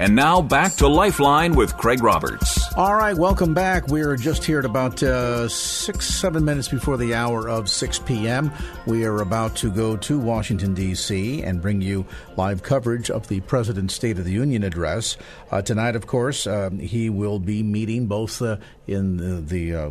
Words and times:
And 0.00 0.16
now 0.16 0.40
back 0.40 0.76
to 0.76 0.88
Lifeline 0.88 1.54
with 1.54 1.76
Craig 1.76 2.02
Roberts. 2.02 2.58
All 2.74 2.94
right, 2.94 3.14
welcome 3.14 3.52
back. 3.52 3.88
We're 3.88 4.16
just 4.16 4.42
here 4.42 4.60
at 4.60 4.64
about 4.64 5.02
uh, 5.02 5.46
six, 5.46 6.08
seven 6.08 6.42
minutes 6.42 6.68
before 6.68 6.96
the 6.96 7.12
hour 7.12 7.46
of 7.46 7.68
6 7.68 7.98
p.m. 7.98 8.50
We 8.86 9.04
are 9.04 9.20
about 9.20 9.56
to 9.56 9.70
go 9.70 9.98
to 9.98 10.18
Washington, 10.18 10.72
D.C., 10.72 11.42
and 11.42 11.60
bring 11.60 11.82
you 11.82 12.06
live 12.38 12.62
coverage 12.62 13.10
of 13.10 13.28
the 13.28 13.40
President's 13.40 13.92
State 13.92 14.18
of 14.18 14.24
the 14.24 14.32
Union 14.32 14.62
address. 14.62 15.18
Uh, 15.50 15.60
tonight, 15.60 15.96
of 15.96 16.06
course, 16.06 16.46
um, 16.46 16.78
he 16.78 17.10
will 17.10 17.38
be 17.38 17.62
meeting 17.62 18.06
both 18.06 18.40
uh, 18.40 18.56
in 18.86 19.18
the, 19.18 19.42
the, 19.42 19.74
uh, 19.74 19.90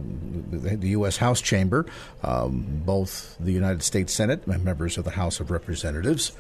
the, 0.50 0.90
U.S. 0.90 1.18
House 1.18 1.40
chamber, 1.40 1.86
um, 2.24 2.66
both 2.84 3.38
the 3.40 3.52
United 3.52 3.84
States 3.84 4.12
Senate 4.12 4.48
and 4.48 4.66
members 4.66 4.98
of 4.98 5.04
the 5.04 5.12
House 5.12 5.40
of 5.40 5.52
Representatives. 5.52 6.32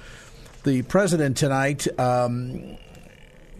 The 0.64 0.82
President 0.82 1.38
tonight. 1.38 1.88
Um, 2.00 2.80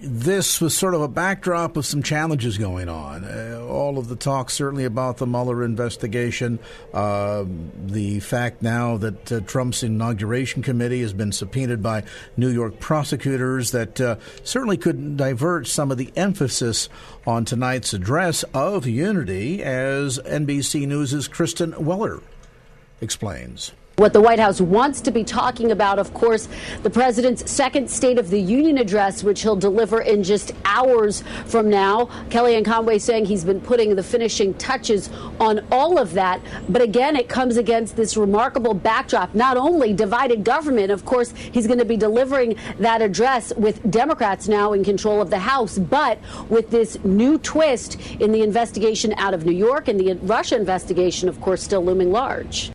this 0.02 0.62
was 0.62 0.78
sort 0.78 0.94
of 0.94 1.02
a 1.02 1.08
backdrop 1.08 1.76
of 1.76 1.86
some 1.86 2.02
challenges 2.02 2.58
going 2.58 2.88
on. 2.88 3.24
Uh, 3.24 3.66
all 3.70 3.98
of 3.98 4.08
the 4.08 4.16
talk, 4.16 4.50
certainly 4.50 4.86
about 4.86 5.18
the 5.18 5.28
Mueller 5.28 5.64
investigation, 5.64 6.60
uh, 6.94 7.44
the 7.86 8.20
fact 8.20 8.62
now 8.62 8.98
that 8.98 9.32
uh, 9.32 9.40
Trump's 9.42 9.84
inauguration 9.84 10.64
committee 10.64 11.02
has 11.02 11.14
been 11.14 11.32
subpoenaed 11.32 11.84
by 11.84 12.04
New 12.38 12.50
York 12.50 12.80
prosecutors, 12.80 13.72
that 13.72 14.00
uh, 14.00 14.16
certainly 14.44 14.78
could 14.78 15.18
divert 15.18 15.68
some 15.68 15.92
of 15.92 15.98
the 15.98 16.12
emphasis 16.16 16.88
on 17.28 17.44
tonight's 17.44 17.94
address 17.94 18.44
of 18.54 18.88
unity, 18.88 19.62
as 19.62 20.20
NBC 20.20 20.88
News' 20.88 21.28
Kristen 21.28 21.74
Welker 21.74 22.22
explains. 23.02 23.74
What 24.00 24.14
the 24.14 24.22
White 24.22 24.40
House 24.40 24.62
wants 24.62 25.02
to 25.02 25.12
be 25.12 25.26
talking 25.26 25.72
about, 25.74 26.00
of 26.00 26.14
course, 26.14 26.48
the 26.84 26.90
president's 26.90 27.52
second 27.52 27.92
State 27.92 28.18
of 28.18 28.30
the 28.30 28.40
Union 28.40 28.78
address, 28.78 29.26
which 29.26 29.42
he'll 29.42 29.58
deliver 29.58 30.00
in 30.00 30.24
just 30.24 30.54
hours 30.64 31.22
from 31.48 31.70
now. 31.70 32.06
Kellyanne 32.30 32.64
Conway 32.64 32.98
saying 33.00 33.26
he's 33.26 33.44
been 33.44 33.60
putting 33.60 33.98
the 33.98 34.02
finishing 34.02 34.54
touches 34.54 35.10
on 35.42 35.68
all 35.70 35.98
of 35.98 36.14
that. 36.14 36.40
But 36.70 36.82
again, 36.82 37.18
it 37.18 37.28
comes 37.28 37.58
against 37.58 37.98
this 37.98 38.16
remarkable 38.16 38.74
backdrop. 38.74 39.36
Not 39.36 39.58
only 39.58 39.92
divided 39.92 40.46
government, 40.46 40.92
of 40.92 41.04
course, 41.04 41.34
he's 41.36 41.68
going 41.68 41.80
to 41.80 41.84
be 41.84 41.98
delivering 41.98 42.56
that 42.80 43.02
address 43.02 43.52
with 43.58 43.92
Democrats 43.92 44.48
now 44.48 44.72
in 44.72 44.82
control 44.82 45.22
of 45.22 45.30
the 45.30 45.40
House, 45.40 45.78
but 45.78 46.20
with 46.48 46.70
this 46.70 46.98
new 47.04 47.38
twist 47.38 48.00
in 48.22 48.32
the 48.32 48.44
investigation 48.44 49.14
out 49.18 49.34
of 49.34 49.46
New 49.46 49.52
York 49.52 49.90
and 49.90 50.00
the 50.00 50.14
Russia 50.22 50.56
investigation, 50.56 51.28
of 51.28 51.42
course, 51.42 51.62
still 51.62 51.84
looming 51.84 52.14
large. 52.14 52.72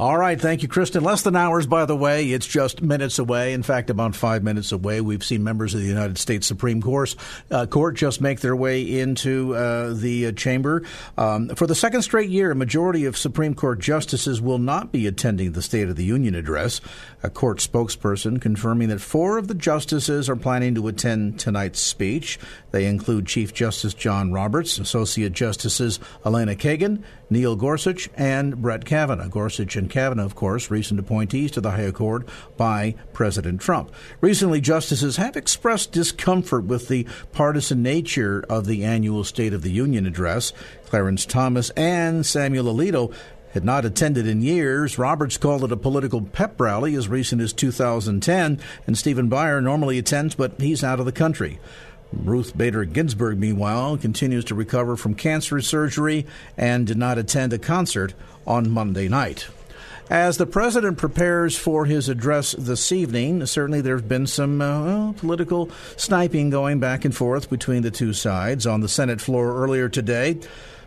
All 0.00 0.16
right. 0.16 0.40
Thank 0.40 0.62
you, 0.62 0.68
Kristen. 0.68 1.04
Less 1.04 1.20
than 1.20 1.36
hours, 1.36 1.66
by 1.66 1.84
the 1.84 1.94
way. 1.94 2.30
It's 2.30 2.46
just 2.46 2.80
minutes 2.80 3.18
away. 3.18 3.52
In 3.52 3.62
fact, 3.62 3.90
about 3.90 4.16
five 4.16 4.42
minutes 4.42 4.72
away. 4.72 5.02
We've 5.02 5.22
seen 5.22 5.44
members 5.44 5.74
of 5.74 5.82
the 5.82 5.86
United 5.86 6.16
States 6.16 6.46
Supreme 6.46 6.80
Court, 6.80 7.14
uh, 7.50 7.66
Court 7.66 7.96
just 7.96 8.18
make 8.18 8.40
their 8.40 8.56
way 8.56 8.80
into 8.80 9.54
uh, 9.54 9.92
the 9.92 10.28
uh, 10.28 10.32
chamber. 10.32 10.84
Um, 11.18 11.50
for 11.50 11.66
the 11.66 11.74
second 11.74 12.00
straight 12.00 12.30
year, 12.30 12.50
a 12.50 12.54
majority 12.54 13.04
of 13.04 13.18
Supreme 13.18 13.54
Court 13.54 13.78
justices 13.78 14.40
will 14.40 14.56
not 14.56 14.90
be 14.90 15.06
attending 15.06 15.52
the 15.52 15.60
State 15.60 15.90
of 15.90 15.96
the 15.96 16.04
Union 16.04 16.34
address. 16.34 16.80
A 17.22 17.28
court 17.28 17.58
spokesperson 17.58 18.40
confirming 18.40 18.88
that 18.88 19.02
four 19.02 19.36
of 19.36 19.48
the 19.48 19.54
justices 19.54 20.30
are 20.30 20.36
planning 20.36 20.74
to 20.76 20.88
attend 20.88 21.38
tonight's 21.38 21.78
speech. 21.78 22.38
They 22.70 22.86
include 22.86 23.26
Chief 23.26 23.52
Justice 23.52 23.92
John 23.92 24.32
Roberts, 24.32 24.78
Associate 24.78 25.30
Justices 25.30 26.00
Elena 26.24 26.54
Kagan, 26.54 27.02
Neil 27.28 27.54
Gorsuch, 27.54 28.08
and 28.16 28.62
Brett 28.62 28.86
Kavanaugh. 28.86 29.28
Gorsuch 29.28 29.76
and 29.76 29.89
Kavanaugh, 29.90 30.24
of 30.24 30.34
course, 30.34 30.70
recent 30.70 30.98
appointees 30.98 31.50
to 31.52 31.60
the 31.60 31.72
High 31.72 31.90
Court 31.90 32.28
by 32.56 32.94
President 33.12 33.60
Trump. 33.60 33.92
Recently, 34.20 34.60
justices 34.60 35.16
have 35.16 35.36
expressed 35.36 35.92
discomfort 35.92 36.64
with 36.64 36.88
the 36.88 37.06
partisan 37.32 37.82
nature 37.82 38.44
of 38.48 38.66
the 38.66 38.84
annual 38.84 39.24
State 39.24 39.52
of 39.52 39.62
the 39.62 39.70
Union 39.70 40.06
address. 40.06 40.52
Clarence 40.86 41.26
Thomas 41.26 41.70
and 41.70 42.24
Samuel 42.24 42.72
Alito 42.72 43.12
had 43.52 43.64
not 43.64 43.84
attended 43.84 44.26
in 44.26 44.42
years. 44.42 44.98
Roberts 44.98 45.36
called 45.36 45.64
it 45.64 45.72
a 45.72 45.76
political 45.76 46.22
pep 46.22 46.60
rally 46.60 46.94
as 46.94 47.08
recent 47.08 47.42
as 47.42 47.52
2010, 47.52 48.60
and 48.86 48.98
Stephen 48.98 49.28
Breyer 49.28 49.62
normally 49.62 49.98
attends, 49.98 50.34
but 50.34 50.60
he's 50.60 50.84
out 50.84 51.00
of 51.00 51.06
the 51.06 51.12
country. 51.12 51.58
Ruth 52.12 52.56
Bader 52.56 52.84
Ginsburg, 52.84 53.38
meanwhile, 53.38 53.96
continues 53.96 54.44
to 54.46 54.54
recover 54.54 54.96
from 54.96 55.14
cancer 55.14 55.60
surgery 55.60 56.26
and 56.56 56.86
did 56.86 56.98
not 56.98 57.18
attend 57.18 57.52
a 57.52 57.58
concert 57.58 58.14
on 58.46 58.70
Monday 58.70 59.08
night. 59.08 59.48
As 60.10 60.38
the 60.38 60.46
president 60.46 60.98
prepares 60.98 61.56
for 61.56 61.84
his 61.84 62.08
address 62.08 62.56
this 62.58 62.90
evening, 62.90 63.46
certainly 63.46 63.80
there 63.80 63.94
have 63.94 64.08
been 64.08 64.26
some 64.26 64.60
uh, 64.60 64.84
well, 64.84 65.12
political 65.16 65.70
sniping 65.96 66.50
going 66.50 66.80
back 66.80 67.04
and 67.04 67.14
forth 67.14 67.48
between 67.48 67.82
the 67.82 67.92
two 67.92 68.12
sides 68.12 68.66
on 68.66 68.80
the 68.80 68.88
Senate 68.88 69.20
floor 69.20 69.54
earlier 69.62 69.88
today. 69.88 70.40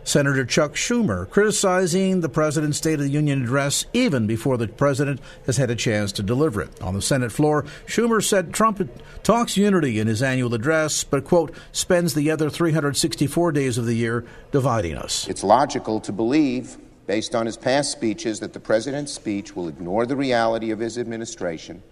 Senator 0.06 0.44
Chuck 0.44 0.74
Schumer 0.74 1.26
criticizing 1.30 2.20
the 2.20 2.28
president's 2.28 2.76
State 2.76 3.00
of 3.00 3.00
the 3.00 3.08
Union 3.08 3.44
address 3.44 3.86
even 3.94 4.26
before 4.26 4.58
the 4.58 4.68
president 4.68 5.20
has 5.46 5.56
had 5.56 5.70
a 5.70 5.74
chance 5.74 6.12
to 6.12 6.22
deliver 6.22 6.60
it. 6.60 6.82
On 6.82 6.92
the 6.92 7.00
Senate 7.00 7.32
floor, 7.32 7.62
Schumer 7.86 8.22
said 8.22 8.52
Trump 8.52 8.86
talks 9.22 9.56
unity 9.56 9.98
in 9.98 10.06
his 10.06 10.22
annual 10.22 10.52
address, 10.52 11.02
but, 11.02 11.24
quote, 11.24 11.56
spends 11.72 12.12
the 12.12 12.30
other 12.30 12.50
364 12.50 13.52
days 13.52 13.78
of 13.78 13.86
the 13.86 13.94
year 13.94 14.26
dividing 14.52 14.96
us. 14.96 15.26
It's 15.28 15.42
logical 15.42 15.98
to 16.00 16.12
believe, 16.12 16.76
based 17.06 17.34
on 17.34 17.46
his 17.46 17.56
past 17.56 17.92
speeches, 17.92 18.40
that 18.40 18.52
the 18.52 18.60
president's 18.60 19.12
speech 19.12 19.54
will 19.54 19.68
ignore 19.68 20.06
the 20.06 20.16
reality 20.16 20.70
of 20.70 20.78
his 20.78 20.98
administration, 20.98 21.82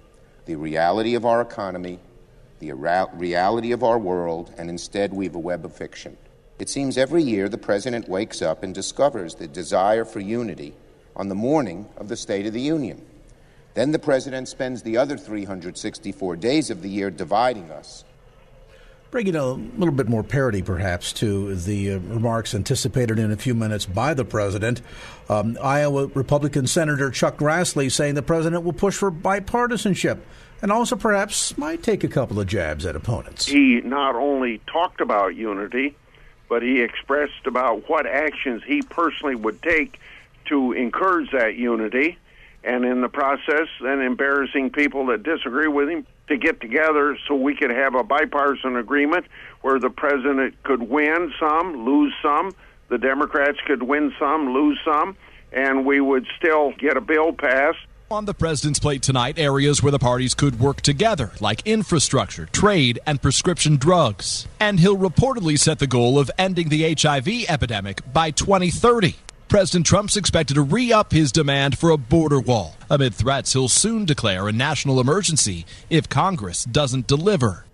the 0.47 0.57
reality 0.57 1.15
of 1.15 1.27
our 1.27 1.41
economy, 1.41 1.99
the 2.59 2.73
reality 2.73 3.73
of 3.73 3.83
our 3.83 3.99
world, 3.99 4.53
and 4.57 4.71
instead 4.71 5.13
weave 5.13 5.35
a 5.35 5.39
web 5.39 5.65
of 5.65 5.75
fiction. 5.75 6.17
It 6.59 6.69
seems 6.69 6.97
every 6.97 7.23
year 7.23 7.49
the 7.49 7.59
President 7.59 8.09
wakes 8.09 8.41
up 8.41 8.63
and 8.63 8.75
discovers 8.75 9.35
the 9.35 9.49
desire 9.49 10.05
for 10.05 10.21
unity 10.21 10.75
on 11.17 11.29
the 11.29 11.35
morning 11.35 11.89
of 11.97 12.09
the 12.09 12.17
State 12.17 12.47
of 12.47 12.53
the 12.53 12.61
Union. 12.61 13.05
Then 13.75 13.91
the 13.91 13.99
President 13.99 14.49
spends 14.49 14.83
the 14.83 14.97
other 14.97 15.17
364 15.17 16.37
days 16.37 16.71
of 16.71 16.83
the 16.83 16.89
year 16.89 17.11
dividing 17.11 17.71
us. 17.71 18.05
Bringing 19.13 19.37
a 19.37 19.45
little 19.45 19.93
bit 19.93 20.09
more 20.09 20.23
parity, 20.23 20.63
perhaps, 20.63 21.13
to 21.13 21.55
the 21.55 21.93
uh, 21.93 21.99
remarks 21.99 22.55
anticipated 22.55 23.19
in 23.19 23.31
a 23.31 23.37
few 23.37 23.55
minutes 23.55 23.85
by 23.85 24.15
the 24.15 24.25
President. 24.25 24.81
Um, 25.29 25.59
Iowa 25.63 26.07
Republican 26.07 26.67
Senator 26.67 27.11
Chuck 27.11 27.37
Grassley 27.37 27.93
saying 27.93 28.15
the 28.15 28.23
President 28.23 28.65
will 28.65 28.73
push 28.73 28.97
for 28.97 29.13
bipartisanship 29.13 30.21
and 30.63 30.73
also 30.73 30.97
perhaps 30.97 31.59
might 31.59 31.83
take 31.83 32.05
a 32.05 32.09
couple 32.09 32.41
of 32.41 32.47
jabs 32.47 32.87
at 32.87 32.97
opponents. 32.97 33.45
He 33.45 33.83
not 33.83 34.15
only 34.15 34.63
talked 34.67 35.03
about 35.03 35.37
unity, 35.37 35.95
but 36.49 36.63
he 36.63 36.81
expressed 36.81 37.47
about 37.47 37.91
what 37.91 38.07
actions 38.07 38.63
he 38.65 38.81
personally 38.81 39.35
would 39.35 39.61
take 39.61 40.01
to 40.47 40.73
encourage 40.73 41.31
that 41.33 41.57
unity, 41.57 42.17
and 42.65 42.87
in 42.87 43.03
the 43.03 43.11
process, 43.11 43.69
then 43.83 44.01
embarrassing 44.01 44.71
people 44.71 45.05
that 45.07 45.23
disagree 45.23 45.69
with 45.69 45.91
him 45.91 46.07
to 46.33 46.39
get 46.39 46.61
together 46.61 47.17
so 47.29 47.35
we 47.35 47.55
could 47.55 47.71
have 47.71 47.95
a 47.95 48.03
bipartisan 48.03 48.77
agreement 48.77 49.27
where 49.61 49.79
the 49.79 49.91
president 49.91 50.61
could 50.65 50.83
win 50.83 51.33
some, 51.39 51.85
lose 51.85 52.13
some, 52.23 52.53
the 52.89 52.99
Democrats 52.99 53.59
could 53.67 53.83
win 53.83 54.13
some, 54.19 54.53
lose 54.53 54.79
some, 54.85 55.17
and 55.53 55.87
we 55.87 56.01
would 56.01 56.27
still 56.37 56.73
get 56.79 56.97
a 56.97 57.01
bill 57.01 57.33
passed 57.33 57.79
on 58.13 58.27
the 58.27 58.35
president's 58.35 58.79
plate 58.79 59.03
tonight, 59.03 59.39
areas 59.39 59.83
where 59.83 59.91
the 59.91 59.99
parties 59.99 60.35
could 60.35 60.61
work 60.61 60.83
together, 60.83 61.33
like 61.41 61.67
infrastructure, 61.67 62.45
trade, 62.53 62.99
and 63.07 63.23
prescription 63.23 63.77
drugs. 63.77 64.47
And 64.61 64.79
he'll 64.79 64.99
reportedly 64.99 65.59
set 65.59 65.79
the 65.79 65.87
goal 65.87 66.19
of 66.19 66.31
ending 66.37 66.69
the 66.69 66.95
HIV 66.95 67.47
epidemic 67.49 68.01
by 68.13 68.31
2030. 68.31 69.17
President 69.53 69.85
Trump's 69.85 70.17
expected 70.17 70.55
to 70.55 70.63
re 70.63 70.95
up 70.95 71.13
his 71.13 71.31
demand 71.31 71.77
for 71.77 71.91
a 71.91 71.99
border 71.99 72.41
wall 72.41 72.75
amid 72.89 73.13
threats 73.13 73.53
he'll 73.53 73.69
soon 73.69 74.07
declare 74.07 74.49
a 74.49 74.53
national 74.53 74.99
emergency 74.99 75.67
if 75.91 76.09
Congress 76.09 76.65
doesn't 76.65 77.07
deliver. 77.07 77.67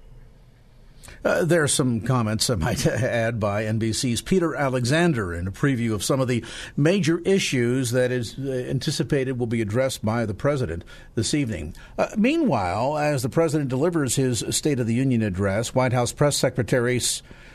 Uh, 1.24 1.44
there 1.44 1.62
are 1.62 1.68
some 1.68 2.00
comments 2.00 2.50
I 2.50 2.56
might 2.56 2.84
add 2.86 3.38
by 3.38 3.62
NBC's 3.62 4.22
Peter 4.22 4.56
Alexander 4.56 5.32
in 5.32 5.46
a 5.46 5.52
preview 5.52 5.94
of 5.94 6.02
some 6.02 6.18
of 6.18 6.26
the 6.26 6.44
major 6.76 7.20
issues 7.20 7.92
that 7.92 8.10
is 8.10 8.36
uh, 8.36 8.50
anticipated 8.50 9.38
will 9.38 9.46
be 9.46 9.62
addressed 9.62 10.04
by 10.04 10.26
the 10.26 10.34
president 10.34 10.82
this 11.14 11.32
evening. 11.32 11.76
Uh, 11.96 12.08
meanwhile, 12.16 12.98
as 12.98 13.22
the 13.22 13.28
president 13.28 13.70
delivers 13.70 14.16
his 14.16 14.44
State 14.50 14.80
of 14.80 14.88
the 14.88 14.94
Union 14.94 15.22
address, 15.22 15.76
White 15.76 15.92
House 15.92 16.10
press 16.10 16.36
secretary 16.36 17.00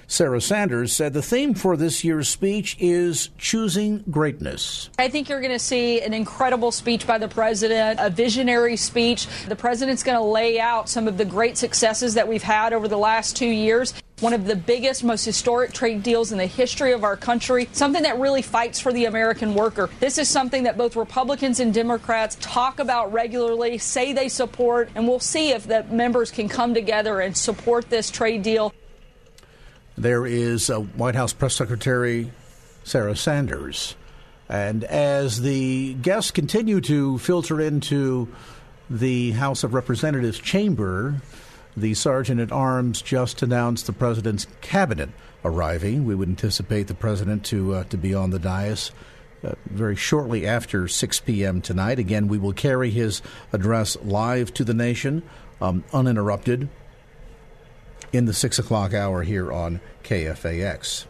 Sarah 0.07 0.41
Sanders 0.41 0.93
said 0.93 1.13
the 1.13 1.21
theme 1.21 1.53
for 1.53 1.77
this 1.77 2.03
year's 2.03 2.29
speech 2.29 2.75
is 2.79 3.29
choosing 3.37 4.03
greatness. 4.09 4.89
I 4.99 5.09
think 5.09 5.29
you're 5.29 5.41
going 5.41 5.51
to 5.51 5.59
see 5.59 6.01
an 6.01 6.13
incredible 6.13 6.71
speech 6.71 7.07
by 7.07 7.17
the 7.17 7.27
president, 7.27 7.99
a 8.01 8.09
visionary 8.09 8.77
speech. 8.77 9.27
The 9.47 9.55
president's 9.55 10.03
going 10.03 10.17
to 10.17 10.23
lay 10.23 10.59
out 10.59 10.89
some 10.89 11.07
of 11.07 11.17
the 11.17 11.25
great 11.25 11.57
successes 11.57 12.13
that 12.13 12.27
we've 12.27 12.43
had 12.43 12.73
over 12.73 12.87
the 12.87 12.97
last 12.97 13.35
two 13.35 13.47
years 13.47 13.93
one 14.23 14.31
of 14.33 14.45
the 14.45 14.55
biggest, 14.55 15.03
most 15.03 15.25
historic 15.25 15.73
trade 15.73 16.01
deals 16.01 16.31
in 16.31 16.37
the 16.37 16.45
history 16.45 16.93
of 16.93 17.03
our 17.03 17.17
country, 17.17 17.67
something 17.73 18.03
that 18.03 18.17
really 18.19 18.41
fights 18.41 18.79
for 18.79 18.93
the 18.93 19.03
American 19.03 19.53
worker. 19.53 19.89
This 19.99 20.17
is 20.17 20.29
something 20.29 20.63
that 20.63 20.77
both 20.77 20.95
Republicans 20.95 21.59
and 21.59 21.73
Democrats 21.73 22.37
talk 22.39 22.79
about 22.79 23.11
regularly, 23.11 23.77
say 23.77 24.13
they 24.13 24.29
support, 24.29 24.89
and 24.95 25.07
we'll 25.07 25.19
see 25.19 25.49
if 25.49 25.67
the 25.67 25.83
members 25.85 26.31
can 26.31 26.47
come 26.47 26.73
together 26.73 27.19
and 27.19 27.35
support 27.35 27.89
this 27.89 28.09
trade 28.09 28.43
deal. 28.43 28.73
There 29.97 30.25
is 30.25 30.69
uh, 30.69 30.79
White 30.79 31.15
House 31.15 31.33
Press 31.33 31.53
Secretary 31.53 32.31
Sarah 32.83 33.15
Sanders. 33.15 33.95
And 34.49 34.83
as 34.83 35.41
the 35.41 35.93
guests 35.95 36.31
continue 36.31 36.81
to 36.81 37.19
filter 37.19 37.61
into 37.61 38.27
the 38.89 39.31
House 39.31 39.63
of 39.63 39.73
Representatives 39.73 40.39
chamber, 40.39 41.21
the 41.77 41.93
Sergeant 41.93 42.39
at 42.39 42.51
Arms 42.51 43.01
just 43.01 43.41
announced 43.41 43.85
the 43.85 43.93
President's 43.93 44.47
cabinet 44.61 45.09
arriving. 45.45 46.05
We 46.05 46.15
would 46.15 46.29
anticipate 46.29 46.87
the 46.87 46.93
President 46.95 47.45
to, 47.45 47.75
uh, 47.75 47.83
to 47.85 47.97
be 47.97 48.13
on 48.13 48.31
the 48.31 48.39
dais 48.39 48.91
uh, 49.43 49.53
very 49.65 49.95
shortly 49.95 50.47
after 50.47 50.87
6 50.87 51.19
p.m. 51.21 51.61
tonight. 51.61 51.99
Again, 51.99 52.27
we 52.27 52.37
will 52.39 52.53
carry 52.53 52.89
his 52.89 53.21
address 53.51 53.95
live 54.03 54.53
to 54.55 54.63
the 54.63 54.73
nation, 54.73 55.23
um, 55.61 55.83
uninterrupted, 55.93 56.67
in 58.11 58.25
the 58.25 58.33
6 58.33 58.59
o'clock 58.59 58.93
hour 58.93 59.23
here 59.23 59.51
on 59.51 59.79
KFAX. 60.03 61.05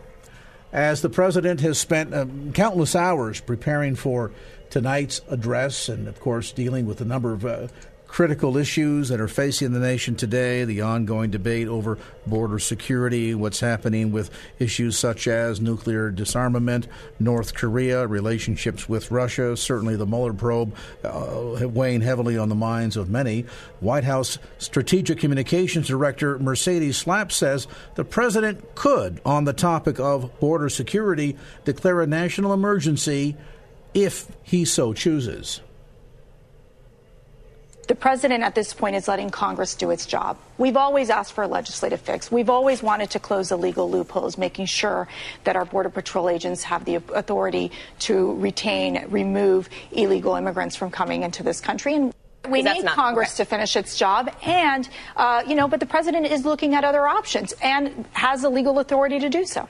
As 0.71 1.01
the 1.01 1.09
president 1.09 1.61
has 1.61 1.77
spent 1.77 2.13
um, 2.13 2.51
countless 2.53 2.95
hours 2.95 3.39
preparing 3.39 3.95
for 3.95 4.31
tonight's 4.69 5.21
address 5.29 5.87
and, 5.87 6.07
of 6.07 6.19
course, 6.19 6.51
dealing 6.51 6.87
with 6.87 6.99
a 6.99 7.05
number 7.05 7.31
of 7.31 7.45
uh, 7.45 7.67
critical 8.13 8.57
issues 8.57 9.09
that 9.09 9.19
are 9.19 9.27
facing 9.27 9.73
the 9.73 9.79
nation 9.79 10.13
today 10.13 10.63
the 10.65 10.79
ongoing 10.79 11.31
debate 11.31 11.67
over 11.67 11.97
border 12.27 12.59
security, 12.59 13.33
what's 13.33 13.59
happening 13.59 14.11
with 14.11 14.29
issues 14.59 14.95
such 14.95 15.27
as 15.27 15.59
nuclear 15.59 16.11
disarmament, 16.11 16.87
North 17.19 17.55
Korea, 17.55 18.05
relationships 18.05 18.87
with 18.87 19.09
Russia, 19.09 19.57
certainly 19.57 19.95
the 19.95 20.05
Mueller 20.05 20.31
probe 20.31 20.75
uh, 21.03 21.67
weighing 21.67 22.01
heavily 22.01 22.37
on 22.37 22.49
the 22.49 22.55
minds 22.55 22.97
of 22.97 23.09
many. 23.09 23.47
White 23.79 24.03
House 24.03 24.37
Strategic 24.59 25.17
Communications 25.17 25.87
Director 25.87 26.37
Mercedes 26.37 27.03
Schlapp 27.03 27.31
says 27.31 27.65
the 27.95 28.05
president 28.05 28.75
could, 28.75 29.21
on 29.25 29.45
the 29.45 29.53
topic 29.53 29.99
of 29.99 30.39
border 30.39 30.69
security, 30.69 31.35
declare 31.65 31.99
a 31.99 32.05
national 32.05 32.53
emergency 32.53 33.35
if 33.95 34.27
he 34.43 34.65
so 34.65 34.93
chooses. 34.93 35.61
The 37.87 37.95
president 37.95 38.43
at 38.43 38.55
this 38.55 38.73
point 38.73 38.95
is 38.95 39.09
letting 39.09 39.29
Congress 39.29 39.75
do 39.75 39.91
its 39.91 40.05
job. 40.05 40.37
We've 40.57 40.77
always 40.77 41.09
asked 41.09 41.33
for 41.33 41.43
a 41.43 41.47
legislative 41.47 41.99
fix. 41.99 42.31
We've 42.31 42.49
always 42.49 42.81
wanted 42.81 43.09
to 43.11 43.19
close 43.19 43.49
the 43.49 43.57
legal 43.57 43.89
loopholes, 43.91 44.37
making 44.37 44.67
sure 44.67 45.09
that 45.43 45.57
our 45.57 45.65
Border 45.65 45.89
Patrol 45.89 46.29
agents 46.29 46.63
have 46.63 46.85
the 46.85 46.95
authority 46.95 47.71
to 47.99 48.35
retain, 48.35 49.05
remove 49.09 49.69
illegal 49.91 50.35
immigrants 50.35 50.77
from 50.77 50.91
coming 50.91 51.23
into 51.23 51.43
this 51.43 51.59
country. 51.59 51.95
And 51.95 52.13
we 52.49 52.61
need 52.61 52.85
not, 52.85 52.95
Congress 52.95 53.33
okay. 53.35 53.43
to 53.43 53.49
finish 53.49 53.75
its 53.75 53.97
job, 53.97 54.29
and 54.43 54.87
uh, 55.15 55.43
you 55.47 55.55
know, 55.55 55.67
but 55.67 55.79
the 55.79 55.85
president 55.85 56.25
is 56.25 56.45
looking 56.45 56.75
at 56.75 56.83
other 56.83 57.05
options 57.07 57.53
and 57.61 58.05
has 58.13 58.41
the 58.41 58.49
legal 58.49 58.79
authority 58.79 59.19
to 59.19 59.29
do 59.29 59.45
so. 59.45 59.67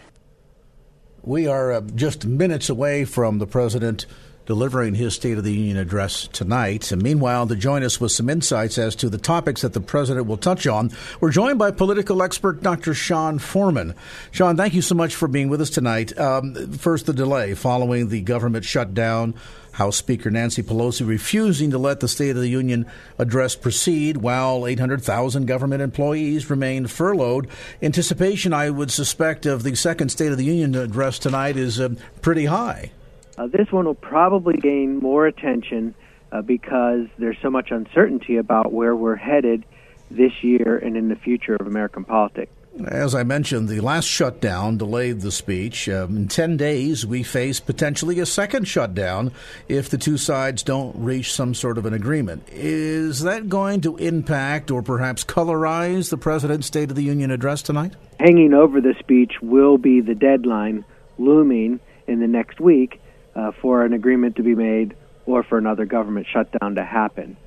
We 1.24 1.48
are 1.48 1.72
uh, 1.72 1.82
just 1.82 2.26
minutes 2.26 2.70
away 2.70 3.06
from 3.06 3.40
the 3.40 3.48
president 3.48 4.06
delivering 4.46 4.96
his 4.96 5.14
State 5.14 5.38
of 5.38 5.44
the 5.44 5.54
Union 5.54 5.78
address 5.78 6.28
tonight. 6.28 6.92
And 6.92 7.02
meanwhile, 7.02 7.48
to 7.48 7.56
join 7.56 7.84
us 7.84 8.00
with 8.00 8.12
some 8.12 8.30
insights 8.30 8.78
as 8.78 8.96
to 8.98 9.10
the 9.10 9.18
topics 9.18 9.62
that 9.62 9.74
the 9.74 9.82
president 9.82 10.28
will 10.28 10.38
touch 10.38 10.68
on, 10.68 10.92
we're 11.22 11.32
joined 11.32 11.60
by 11.60 11.72
political 11.72 12.22
expert 12.22 12.62
Dr. 12.62 12.94
Sean 12.94 13.40
Forman. 13.40 13.96
Sean, 14.32 14.58
thank 14.58 14.74
you 14.74 14.82
so 14.82 14.96
much 14.96 15.16
for 15.16 15.28
being 15.28 15.50
with 15.50 15.62
us 15.62 15.70
tonight. 15.70 16.18
Um, 16.18 16.72
first, 16.74 17.06
the 17.06 17.14
delay 17.14 17.54
following 17.54 18.10
the 18.10 18.22
government 18.22 18.66
shutdown. 18.66 19.36
House 19.74 19.98
Speaker 19.98 20.30
Nancy 20.30 20.62
Pelosi 20.62 21.06
refusing 21.08 21.72
to 21.72 21.80
let 21.80 22.00
the 22.00 22.08
State 22.08 22.32
of 22.32 22.42
the 22.42 22.48
Union 22.48 22.86
address 23.18 23.56
proceed 23.56 24.18
while 24.18 24.68
800,000 24.68 25.48
government 25.48 25.82
employees 25.82 26.50
remain 26.50 26.86
furloughed. 26.86 27.48
Anticipation, 27.82 28.54
I 28.54 28.70
would 28.70 28.92
suspect, 28.92 29.48
of 29.48 29.64
the 29.64 29.76
second 29.76 30.10
State 30.10 30.32
of 30.32 30.38
the 30.38 30.46
Union 30.46 30.76
address 30.76 31.18
tonight 31.18 31.58
is 31.58 31.80
uh, 31.80 31.90
pretty 32.22 32.46
high. 32.46 32.92
Uh, 33.38 33.48
this 33.48 33.72
one 33.72 33.86
will 33.86 33.96
probably 33.96 34.58
gain 34.58 35.00
more 35.00 35.26
attention 35.26 35.96
uh, 36.32 36.42
because 36.42 37.08
there's 37.18 37.38
so 37.42 37.50
much 37.50 37.72
uncertainty 37.72 38.38
about 38.38 38.72
where 38.72 38.96
we're 38.96 39.16
headed 39.16 39.66
this 40.12 40.44
year 40.44 40.78
and 40.78 40.96
in 40.98 41.10
the 41.10 41.16
future 41.16 41.56
of 41.56 41.66
American 41.66 42.04
politics. 42.04 42.52
As 42.88 43.14
I 43.14 43.22
mentioned, 43.22 43.70
the 43.70 43.82
last 43.82 44.06
shutdown 44.06 44.78
delayed 44.78 45.22
the 45.22 45.32
speech. 45.32 45.88
Um, 45.88 46.18
in 46.18 46.28
10 46.28 46.58
days, 46.58 47.06
we 47.06 47.22
face 47.22 47.60
potentially 47.60 48.20
a 48.20 48.26
second 48.26 48.68
shutdown 48.68 49.32
if 49.70 49.90
the 49.90 49.98
two 50.00 50.18
sides 50.18 50.64
don't 50.64 50.96
reach 50.96 51.34
some 51.34 51.54
sort 51.54 51.78
of 51.78 51.86
an 51.86 51.94
agreement. 51.94 52.44
Is 52.52 53.22
that 53.22 53.48
going 53.48 53.82
to 53.82 53.98
impact 53.98 54.72
or 54.72 54.82
perhaps 54.82 55.24
colorize 55.24 56.10
the 56.10 56.18
President's 56.18 56.66
State 56.66 56.90
of 56.90 56.96
the 56.96 57.04
Union 57.04 57.30
address 57.30 57.62
tonight? 57.62 57.94
Hanging 58.20 58.56
over 58.56 58.82
the 58.82 58.96
speech 59.00 59.34
will 59.42 59.78
be 59.78 60.02
the 60.02 60.16
deadline 60.16 60.84
looming 61.20 61.80
in 62.08 62.22
the 62.22 62.28
next 62.28 62.60
week 62.60 63.00
uh, 63.36 63.52
for 63.62 63.84
an 63.84 63.94
agreement 63.94 64.36
to 64.38 64.44
be 64.44 64.56
made 64.56 64.96
or 65.26 65.44
for 65.44 65.58
another 65.58 65.86
government 65.86 66.28
shutdown 66.32 66.76
to 66.76 66.84
happen. 66.84 67.38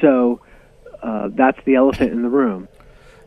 So 0.00 0.40
uh, 1.02 1.28
that's 1.32 1.58
the 1.64 1.74
elephant 1.74 2.12
in 2.12 2.22
the 2.22 2.28
room. 2.28 2.68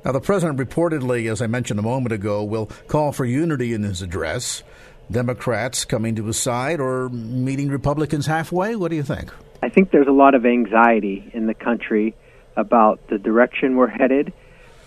Now, 0.03 0.11
the 0.13 0.21
president 0.21 0.57
reportedly, 0.57 1.31
as 1.31 1.41
I 1.41 1.47
mentioned 1.47 1.79
a 1.79 1.83
moment 1.83 2.11
ago, 2.11 2.43
will 2.43 2.67
call 2.87 3.11
for 3.11 3.25
unity 3.25 3.73
in 3.73 3.83
his 3.83 4.01
address. 4.01 4.63
Democrats 5.11 5.85
coming 5.85 6.15
to 6.15 6.25
his 6.25 6.37
side 6.37 6.79
or 6.79 7.09
meeting 7.09 7.69
Republicans 7.69 8.25
halfway? 8.25 8.75
What 8.75 8.89
do 8.89 8.95
you 8.95 9.03
think? 9.03 9.31
I 9.61 9.69
think 9.69 9.91
there's 9.91 10.07
a 10.07 10.11
lot 10.11 10.33
of 10.33 10.45
anxiety 10.45 11.29
in 11.33 11.45
the 11.45 11.53
country 11.53 12.15
about 12.55 13.07
the 13.09 13.19
direction 13.19 13.75
we're 13.75 13.87
headed, 13.87 14.33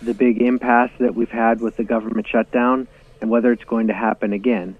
the 0.01 0.13
big 0.13 0.41
impasse 0.41 0.91
that 0.99 1.15
we've 1.15 1.29
had 1.29 1.61
with 1.61 1.77
the 1.77 1.83
government 1.83 2.27
shutdown, 2.27 2.87
and 3.21 3.29
whether 3.29 3.51
it's 3.51 3.63
going 3.63 3.87
to 3.87 3.93
happen 3.93 4.33
again 4.33 4.75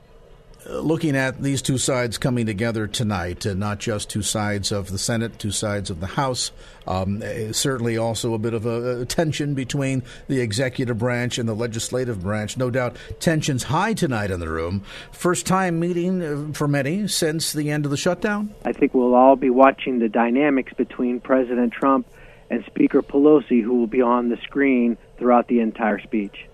looking 0.70 1.16
at 1.16 1.42
these 1.42 1.62
two 1.62 1.78
sides 1.78 2.18
coming 2.18 2.46
together 2.46 2.88
tonight, 2.88 3.46
and 3.46 3.60
not 3.60 3.80
just 3.80 4.10
two 4.10 4.22
sides 4.22 4.72
of 4.72 4.92
the 4.92 4.98
Senate, 4.98 5.38
two 5.40 5.52
sides 5.52 5.90
of 5.90 6.00
the 6.00 6.08
House, 6.08 6.52
um, 6.88 7.22
eh, 7.22 7.52
certainly 7.52 7.98
also 7.98 8.34
a 8.34 8.38
bit 8.38 8.54
of 8.54 8.66
a, 8.66 9.02
a, 9.02 9.06
tension 9.06 9.54
between 9.54 10.04
the 10.28 10.40
executive 10.40 10.98
branch 10.98 11.38
and 11.38 11.48
the 11.48 11.54
legislative 11.54 12.22
branch. 12.22 12.58
No 12.58 12.70
doubt 12.70 12.98
tensions 13.20 13.64
high 13.64 13.94
tonight 13.94 14.32
in 14.32 14.40
the 14.40 14.50
room. 14.50 14.84
First 15.12 15.46
time 15.46 15.80
meeting 15.80 16.22
uh, 16.22 16.54
for 16.54 16.68
many 16.68 17.08
since 17.08 17.54
the 17.54 17.72
end 17.72 17.86
of 17.86 17.92
the 17.92 17.98
shutdown? 17.98 18.54
I 18.64 18.72
think 18.72 18.94
we'll 18.94 19.16
all 19.16 19.36
be 19.36 19.50
watching 19.50 20.00
the 20.00 20.10
dynamics 20.10 20.74
between 20.74 21.20
President 21.20 21.74
Trump 21.74 22.08
and 22.50 22.64
Speaker 22.66 23.02
Pelosi, 23.02 23.62
who 23.64 23.80
will 23.80 23.88
be 23.88 24.02
on 24.02 24.30
the 24.30 24.38
screen 24.38 24.98
throughout 25.18 25.48
the 25.48 25.60
entire 25.60 26.00
speech. 26.00 26.48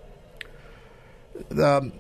Um, 1.62 1.94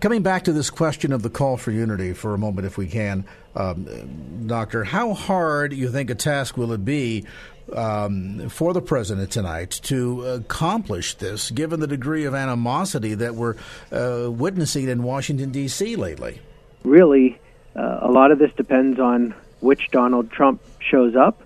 Coming 0.00 0.22
back 0.22 0.44
to 0.44 0.52
this 0.54 0.70
question 0.70 1.12
of 1.12 1.22
the 1.22 1.28
call 1.28 1.58
for 1.58 1.72
unity 1.72 2.14
for 2.14 2.32
a 2.32 2.38
moment, 2.38 2.66
if 2.66 2.78
we 2.78 2.86
can, 2.86 3.26
um, 3.54 4.46
Doctor, 4.46 4.82
how 4.82 5.12
hard 5.12 5.74
you 5.74 5.90
think 5.90 6.08
a 6.08 6.14
task 6.14 6.56
will 6.56 6.72
it 6.72 6.86
be 6.86 7.26
um, 7.74 8.48
for 8.48 8.72
the 8.72 8.80
president 8.80 9.30
tonight 9.30 9.72
to 9.84 10.24
accomplish 10.24 11.16
this, 11.16 11.50
given 11.50 11.80
the 11.80 11.86
degree 11.86 12.24
of 12.24 12.34
animosity 12.34 13.12
that 13.12 13.34
we're 13.34 13.56
uh, 13.92 14.30
witnessing 14.30 14.88
in 14.88 15.02
Washington, 15.02 15.50
D.C. 15.50 15.96
lately? 15.96 16.40
Really, 16.82 17.38
uh, 17.76 17.98
a 18.00 18.10
lot 18.10 18.30
of 18.30 18.38
this 18.38 18.52
depends 18.56 18.98
on 18.98 19.34
which 19.60 19.90
Donald 19.90 20.30
Trump 20.30 20.62
shows 20.78 21.14
up 21.14 21.42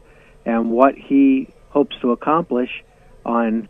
and 0.47 0.71
what 0.71 0.95
he 0.95 1.49
hopes 1.71 1.97
to 2.03 2.13
accomplish 2.13 2.85
on 3.27 3.69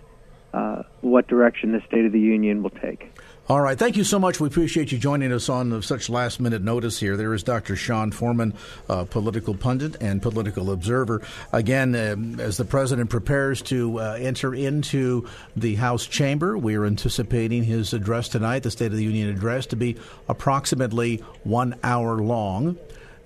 uh, 0.53 0.83
what 1.01 1.27
direction 1.27 1.73
the 1.73 1.81
State 1.87 2.05
of 2.05 2.13
the 2.13 2.21
Union 2.21 2.63
will 2.63 2.69
take. 2.69 3.11
All 3.47 3.61
right. 3.61 3.79
Thank 3.79 3.99
you 3.99 4.05
so 4.05 4.19
much. 4.19 4.41
We 4.41 4.49
appreciate 4.49 4.91
you 4.91 4.97
joining 4.97 5.31
us 5.31 5.51
on 5.51 5.83
such 5.83 6.09
last 6.09 6.41
minute 6.41 6.63
notice 6.63 6.99
here. 6.99 7.15
There 7.15 7.35
is 7.35 7.43
Dr. 7.43 7.77
Sean 7.77 8.11
Forman, 8.11 8.55
uh, 8.89 9.05
political 9.05 9.55
pundit 9.55 9.97
and 10.01 10.23
political 10.23 10.71
observer. 10.71 11.21
Again, 11.53 11.95
um, 11.95 12.41
as 12.41 12.57
the 12.57 12.65
president 12.65 13.11
prepares 13.11 13.61
to 13.63 14.01
uh, 14.01 14.17
enter 14.19 14.55
into 14.55 15.29
the 15.55 15.75
House 15.75 16.07
chamber, 16.07 16.57
we 16.57 16.75
are 16.77 16.87
anticipating 16.87 17.65
his 17.65 17.93
address 17.93 18.31
tonight, 18.31 18.63
the 18.63 18.71
State 18.71 18.87
of 18.87 18.97
the 18.97 19.05
Union 19.05 19.29
address, 19.29 19.67
to 19.67 19.77
be 19.77 19.99
approximately 20.27 21.19
one 21.43 21.79
hour 21.83 22.23
long. 22.23 22.79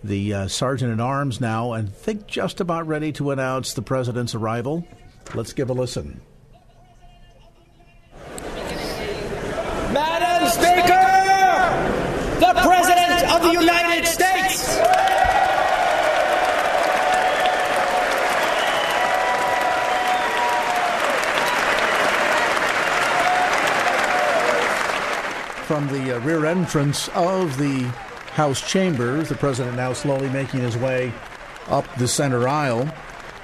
The 0.02 0.34
uh, 0.34 0.48
sergeant 0.48 0.92
at 0.92 1.00
arms 1.00 1.40
now, 1.40 1.74
and 1.74 1.94
think 1.94 2.26
just 2.26 2.60
about 2.60 2.88
ready 2.88 3.12
to 3.12 3.30
announce 3.30 3.74
the 3.74 3.82
president's 3.82 4.34
arrival. 4.34 4.84
Let's 5.32 5.52
give 5.52 5.70
a 5.70 5.74
listen. 5.74 6.20
Madam 10.56 10.62
Speaker, 10.62 12.40
the 12.40 12.54
President 12.62 13.34
of 13.34 13.42
the 13.42 13.52
United 13.52 14.06
States. 14.06 14.78
From 25.66 25.86
the 25.88 26.16
uh, 26.16 26.20
rear 26.20 26.46
entrance 26.46 27.08
of 27.08 27.58
the 27.58 27.82
House 28.32 28.66
chambers, 28.66 29.28
the 29.28 29.34
president 29.34 29.76
now 29.76 29.92
slowly 29.92 30.30
making 30.30 30.60
his 30.60 30.78
way 30.78 31.12
up 31.66 31.84
the 31.96 32.08
center 32.08 32.48
aisle. 32.48 32.88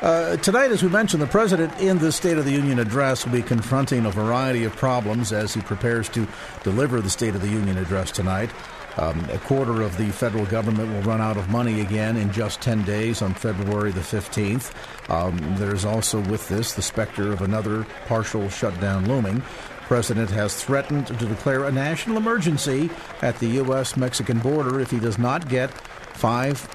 Uh, 0.05 0.37
tonight, 0.37 0.71
as 0.71 0.83
we 0.83 0.89
mentioned, 0.91 1.23
the 1.23 1.27
president 1.27 1.73
in 1.81 1.97
the 1.97 2.13
State 2.13 2.37
of 2.37 2.45
the 2.45 2.53
Union 2.53 2.79
address 2.79 3.25
will 3.25 3.33
be 3.33 3.41
confronting 3.41 4.05
a 4.05 4.11
variety 4.11 4.65
of 4.65 4.77
problems 4.77 5.33
as 5.33 5.55
he 5.55 5.63
prepares 5.63 6.11
to 6.11 6.29
deliver 6.63 7.01
the 7.01 7.09
State 7.09 7.35
of 7.35 7.41
the 7.41 7.49
Union 7.49 7.79
address 7.79 8.11
tonight. 8.11 8.51
Um, 8.99 9.27
a 9.31 9.39
quarter 9.39 9.81
of 9.81 9.97
the 9.97 10.11
federal 10.11 10.45
government 10.45 10.93
will 10.93 11.01
run 11.11 11.23
out 11.23 11.39
of 11.39 11.49
money 11.49 11.81
again 11.81 12.19
in 12.19 12.31
just 12.33 12.61
10 12.61 12.85
days 12.85 13.23
on 13.23 13.33
February 13.33 13.93
the 13.93 14.03
15th. 14.03 14.75
Um, 15.11 15.39
there's 15.57 15.87
also, 15.87 16.21
with 16.21 16.47
this, 16.51 16.75
the 16.75 16.83
specter 16.83 17.33
of 17.33 17.41
another 17.41 17.87
partial 18.05 18.51
shutdown 18.51 19.09
looming. 19.09 19.41
President 19.87 20.29
has 20.29 20.63
threatened 20.63 21.07
to 21.07 21.15
declare 21.15 21.65
a 21.65 21.73
national 21.73 22.19
emergency 22.19 22.91
at 23.23 23.39
the 23.39 23.47
U.S. 23.47 23.97
Mexican 23.97 24.39
border 24.41 24.81
if 24.81 24.91
he 24.91 25.01
does 25.01 25.17
not 25.17 25.49
get 25.49 25.71
five 26.13 26.69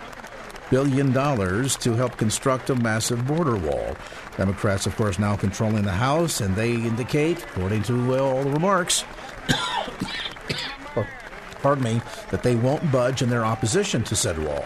billion 0.70 1.12
dollars 1.12 1.76
to 1.78 1.94
help 1.94 2.18
construct 2.18 2.70
a 2.70 2.76
massive 2.76 3.26
border 3.28 3.58
wall. 3.58 3.96
Democrats, 4.38 4.86
of 4.86 4.96
course, 4.96 5.20
now 5.20 5.36
controlling 5.36 5.84
the 5.84 5.92
House, 5.92 6.42
and 6.42 6.56
they 6.56 6.74
indicate, 6.74 7.44
according 7.44 7.84
to 7.84 8.16
uh, 8.16 8.20
all 8.20 8.44
the 8.44 8.52
remarks, 8.52 9.04
pardon 11.62 11.84
me, 11.84 12.02
that 12.32 12.44
they 12.44 12.56
won't 12.56 12.92
budge 12.92 13.22
in 13.22 13.30
their 13.30 13.46
opposition 13.46 14.04
to 14.04 14.16
said 14.16 14.38
wall. 14.40 14.64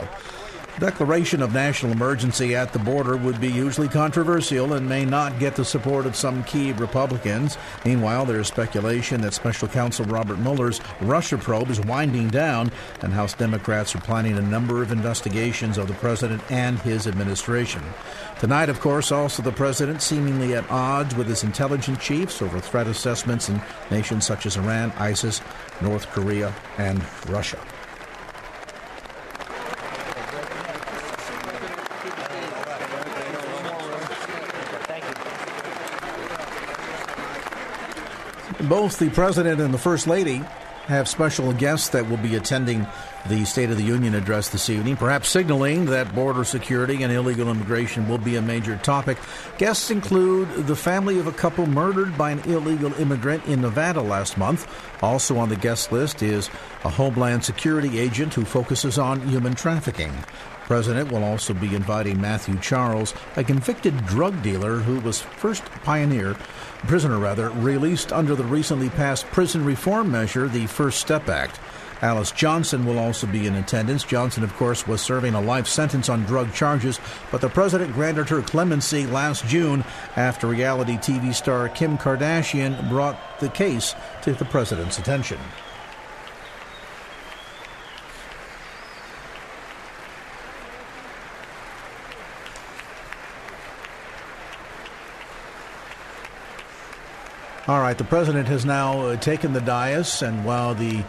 Declaration 0.80 1.44
of 1.44 1.54
national 1.54 1.92
emergency 1.92 2.56
at 2.56 2.74
the 2.74 2.80
border 2.80 3.16
would 3.16 3.40
be 3.40 3.52
hugely 3.52 3.88
controversial 3.88 4.74
and 4.74 4.90
may 4.90 5.06
not 5.06 5.38
get 5.38 5.56
the 5.56 5.64
support 5.64 6.08
of 6.08 6.16
some 6.16 6.44
key 6.46 6.72
Republicans. 6.74 7.60
Meanwhile, 7.86 8.26
there 8.26 8.40
is 8.40 8.48
speculation 8.48 9.22
that 9.22 9.36
Special 9.36 9.68
Counsel 9.68 10.06
Robert 10.06 10.40
Mueller's 10.40 10.82
Russia 11.00 11.38
probe 11.38 11.70
is 11.70 11.80
winding 11.82 12.30
down, 12.30 12.72
and 13.02 13.14
House 13.14 13.36
Democrats 13.36 13.94
are 13.94 14.02
planning 14.02 14.36
a 14.36 14.42
number 14.42 14.82
of 14.82 14.92
investigations 14.92 15.78
of 15.78 15.88
the 15.88 15.94
president 15.94 16.42
and 16.50 16.80
his 16.80 17.06
administration. 17.06 17.84
Tonight, 18.40 18.70
of 18.70 18.80
course, 18.80 19.12
also 19.12 19.44
the 19.44 19.52
president 19.52 20.02
seemingly 20.02 20.56
at 20.56 20.70
odds 20.72 21.16
with 21.16 21.28
his 21.28 21.44
intelligence 21.44 22.04
chiefs 22.04 22.42
over 22.42 22.60
threat 22.60 22.88
assessments 22.88 23.48
in 23.48 23.62
nations 23.92 24.26
such 24.26 24.48
as 24.48 24.58
Iran, 24.58 24.92
ISIS, 24.98 25.40
North 25.82 26.08
Korea, 26.08 26.52
and 26.80 27.00
Russia. 27.30 27.60
Both 38.74 38.98
the 38.98 39.12
President 39.12 39.62
and 39.62 39.72
the 39.72 39.78
First 39.78 40.08
Lady 40.08 40.42
have 40.88 41.08
special 41.08 41.54
guests 41.54 41.90
that 41.90 42.10
will 42.10 42.18
be 42.18 42.34
attending 42.34 42.88
the 43.30 43.46
State 43.46 43.70
of 43.70 43.78
the 43.78 43.84
Union 43.84 44.16
address 44.16 44.50
this 44.50 44.68
evening, 44.68 44.98
perhaps 44.98 45.30
signaling 45.30 45.86
that 45.86 46.16
border 46.16 46.44
security 46.44 47.04
and 47.04 47.14
illegal 47.14 47.52
immigration 47.52 48.10
will 48.10 48.18
be 48.18 48.36
a 48.36 48.42
major 48.42 48.76
topic. 48.78 49.20
Guests 49.60 49.92
include 49.92 50.50
the 50.66 50.76
family 50.76 51.20
of 51.20 51.28
a 51.28 51.32
couple 51.32 51.68
murdered 51.68 52.18
by 52.18 52.32
an 52.32 52.40
illegal 52.50 52.92
immigrant 52.96 53.46
in 53.46 53.62
Nevada 53.62 54.02
last 54.02 54.40
month. 54.40 54.68
Also 55.04 55.38
on 55.38 55.50
the 55.50 55.56
guest 55.56 55.92
list 55.92 56.24
is 56.24 56.50
a 56.84 56.90
Homeland 56.90 57.46
Security 57.46 58.00
agent 58.00 58.34
who 58.34 58.44
focuses 58.44 58.98
on 58.98 59.22
human 59.28 59.54
trafficking. 59.54 60.12
President 60.66 61.12
will 61.12 61.24
also 61.24 61.54
be 61.54 61.76
inviting 61.76 62.20
Matthew 62.20 62.58
Charles, 62.60 63.14
a 63.36 63.44
convicted 63.44 64.06
drug 64.06 64.42
dealer 64.42 64.78
who 64.78 65.00
was 65.02 65.22
first 65.22 65.64
pioneer 65.84 66.36
prisoner 66.88 67.18
rather 67.18 67.50
released 67.50 68.12
under 68.12 68.36
the 68.36 68.44
recently 68.44 68.90
passed 68.90 69.26
prison 69.28 69.64
reform 69.64 70.12
measure, 70.12 70.48
the 70.48 70.68
First 70.68 71.00
Step 71.00 71.30
Act. 71.30 71.60
Alice 72.02 72.32
Johnson 72.32 72.86
will 72.86 73.00
also 73.00 73.26
be 73.26 73.48
in 73.48 73.56
attendance. 73.56 74.04
Johnson, 74.04 74.44
of 74.44 74.54
course, 74.56 74.86
was 74.86 75.02
serving 75.02 75.36
a 75.36 75.42
life 75.42 75.68
sentence 75.68 76.10
on 76.10 76.26
drug 76.26 76.54
charges, 76.54 77.00
but 77.32 77.40
the 77.40 77.48
president 77.48 77.94
granted 77.94 78.28
her 78.28 78.42
clemency 78.42 79.06
last 79.06 79.46
June 79.48 79.86
after 80.18 80.48
reality 80.48 80.98
TV 80.98 81.34
star 81.34 81.70
Kim 81.70 81.98
Kardashian 81.98 82.90
brought 82.90 83.18
the 83.40 83.48
case 83.48 83.96
to 84.24 84.34
the 84.34 84.44
president's 84.44 85.00
attention. 85.00 85.40
All 97.66 97.80
right, 97.80 97.98
the 97.98 98.04
president 98.04 98.50
has 98.50 98.66
now 98.66 99.00
uh, 99.00 99.16
taken 99.16 99.54
the 99.54 99.62
dais, 99.62 100.22
and 100.22 100.44
while 100.44 100.76
the 100.76 101.02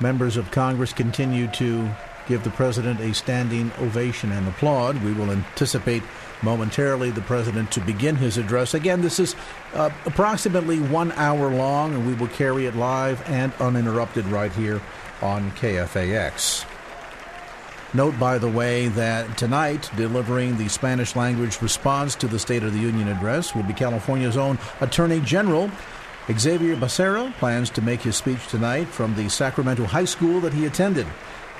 members 0.00 0.36
of 0.36 0.52
Congress 0.52 0.92
continue 0.92 1.48
to 1.48 1.90
give 2.28 2.44
the 2.44 2.50
president 2.50 3.00
a 3.00 3.12
standing 3.12 3.72
ovation 3.80 4.30
and 4.30 4.46
applaud, 4.46 5.02
we 5.02 5.12
will 5.12 5.32
anticipate 5.32 6.04
momentarily 6.42 7.10
the 7.10 7.22
president 7.22 7.72
to 7.72 7.80
begin 7.80 8.14
his 8.14 8.38
address. 8.38 8.74
Again, 8.74 9.02
this 9.02 9.18
is 9.18 9.34
uh, 9.74 9.90
approximately 10.06 10.78
one 10.78 11.10
hour 11.12 11.50
long, 11.50 11.92
and 11.92 12.06
we 12.06 12.14
will 12.14 12.28
carry 12.28 12.66
it 12.66 12.76
live 12.76 13.28
and 13.28 13.52
uninterrupted 13.58 14.24
right 14.26 14.52
here 14.52 14.80
on 15.22 15.50
KFAX. 15.52 16.71
Note, 17.94 18.18
by 18.18 18.38
the 18.38 18.48
way, 18.48 18.88
that 18.88 19.36
tonight, 19.36 19.90
delivering 19.96 20.56
the 20.56 20.68
Spanish 20.68 21.14
language 21.14 21.60
response 21.60 22.14
to 22.14 22.26
the 22.26 22.38
State 22.38 22.62
of 22.62 22.72
the 22.72 22.78
Union 22.78 23.08
address 23.08 23.54
will 23.54 23.64
be 23.64 23.74
California's 23.74 24.38
own 24.38 24.58
Attorney 24.80 25.20
General. 25.20 25.70
Xavier 26.30 26.74
Becerra 26.74 27.34
plans 27.34 27.68
to 27.68 27.82
make 27.82 28.00
his 28.00 28.16
speech 28.16 28.48
tonight 28.48 28.88
from 28.88 29.14
the 29.14 29.28
Sacramento 29.28 29.84
High 29.84 30.06
School 30.06 30.40
that 30.40 30.54
he 30.54 30.64
attended. 30.64 31.06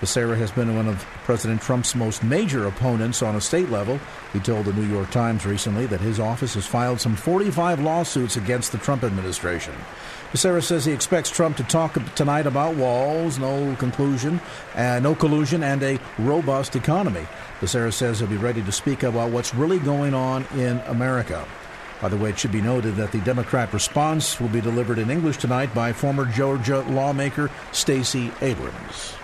Becerra 0.03 0.37
has 0.37 0.51
been 0.51 0.75
one 0.75 0.89
of 0.89 0.99
President 1.23 1.63
Trump's 1.63 1.95
most 1.95 2.25
major 2.25 2.67
opponents 2.67 3.23
on 3.23 3.37
a 3.37 3.41
state 3.41 3.71
level. 3.71 4.01
He 4.33 4.41
told 4.41 4.65
the 4.65 4.73
New 4.73 4.83
York 4.83 5.13
Times 5.13 5.47
recently 5.47 5.87
that 5.87 6.01
his 6.01 6.19
office 6.19 6.55
has 6.55 6.67
filed 6.67 7.01
some 7.01 7.15
45 7.15 7.81
lawsuits 7.81 8.37
against 8.37 8.73
the 8.73 8.79
Trump 8.79 9.05
administration. 9.05 9.73
Becerra 10.33 10.61
says 10.61 10.85
he 10.85 10.91
expects 10.91 11.31
Trump 11.31 11.57
to 11.59 11.63
talk 11.63 11.97
tonight 12.17 12.49
about 12.49 12.75
walls, 12.75 13.39
no 13.39 13.77
conclusion, 13.77 14.41
uh, 14.75 14.99
no 14.99 15.15
collusion, 15.15 15.63
and 15.63 15.81
a 15.85 16.01
robust 16.19 16.75
economy. 16.75 17.25
Becerra 17.61 17.93
says 17.93 18.19
he'll 18.19 18.29
be 18.29 18.37
ready 18.37 18.61
to 18.61 18.73
speak 18.73 19.05
about 19.05 19.31
what's 19.31 19.55
really 19.55 19.79
going 19.79 20.15
on 20.15 20.45
in 20.57 20.81
America. 20.89 21.47
By 22.01 22.09
the 22.09 22.17
way, 22.17 22.31
it 22.31 22.41
should 22.41 22.51
be 22.51 22.61
noted 22.61 22.97
that 22.97 23.13
the 23.13 23.21
Democrat 23.21 23.73
response 23.73 24.41
will 24.41 24.49
be 24.49 24.61
delivered 24.61 24.99
in 24.99 25.13
English 25.13 25.37
tonight 25.37 25.73
by 25.73 25.93
former 25.93 26.25
Georgia 26.25 26.81
lawmaker 26.89 27.53
Stacey 27.71 28.33
Abrams. 28.41 29.15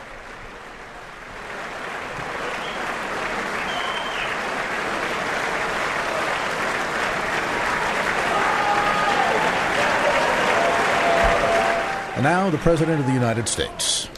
And 12.18 12.24
now, 12.24 12.50
the 12.50 12.58
President 12.58 12.98
of 12.98 13.06
the 13.06 13.12
United 13.12 13.48
States. 13.48 14.08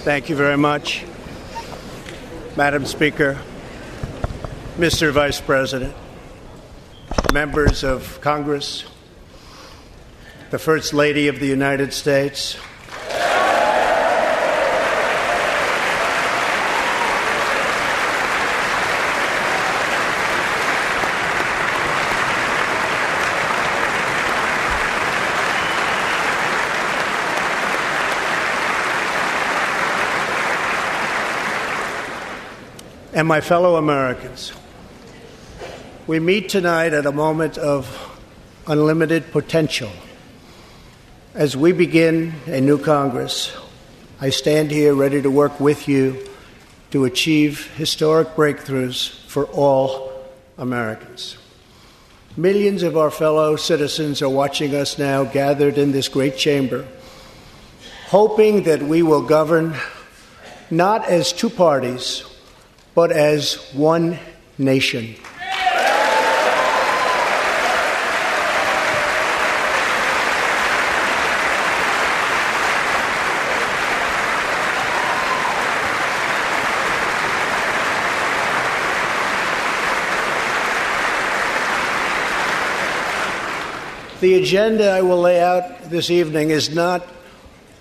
Thank 0.00 0.28
you 0.28 0.36
very 0.36 0.58
much, 0.58 1.02
Madam 2.58 2.84
Speaker, 2.84 3.38
Mr. 4.76 5.10
Vice 5.10 5.40
President, 5.40 5.96
members 7.32 7.84
of 7.84 8.20
Congress, 8.20 8.84
the 10.50 10.58
First 10.58 10.92
Lady 10.92 11.28
of 11.28 11.40
the 11.40 11.46
United 11.46 11.94
States. 11.94 12.58
And 33.20 33.28
my 33.28 33.42
fellow 33.42 33.76
Americans. 33.76 34.50
We 36.06 36.18
meet 36.18 36.48
tonight 36.48 36.94
at 36.94 37.04
a 37.04 37.12
moment 37.12 37.58
of 37.58 38.18
unlimited 38.66 39.30
potential. 39.30 39.90
As 41.34 41.54
we 41.54 41.72
begin 41.72 42.32
a 42.46 42.62
new 42.62 42.78
Congress, 42.78 43.54
I 44.22 44.30
stand 44.30 44.70
here 44.70 44.94
ready 44.94 45.20
to 45.20 45.30
work 45.30 45.60
with 45.60 45.86
you 45.86 46.30
to 46.92 47.04
achieve 47.04 47.70
historic 47.74 48.28
breakthroughs 48.28 49.10
for 49.26 49.44
all 49.48 50.10
Americans. 50.56 51.36
Millions 52.38 52.82
of 52.82 52.96
our 52.96 53.10
fellow 53.10 53.54
citizens 53.56 54.22
are 54.22 54.30
watching 54.30 54.74
us 54.74 54.98
now 54.98 55.24
gathered 55.24 55.76
in 55.76 55.92
this 55.92 56.08
great 56.08 56.38
chamber, 56.38 56.88
hoping 58.06 58.62
that 58.62 58.82
we 58.82 59.02
will 59.02 59.20
govern 59.20 59.76
not 60.70 61.04
as 61.04 61.34
two 61.34 61.50
parties, 61.50 62.24
but 63.00 63.12
as 63.12 63.54
one 63.72 64.18
nation. 64.58 65.14
The 84.20 84.34
agenda 84.34 84.90
I 84.90 85.00
will 85.00 85.22
lay 85.22 85.40
out 85.40 85.84
this 85.84 86.10
evening 86.10 86.50
is 86.50 86.74
not 86.74 87.08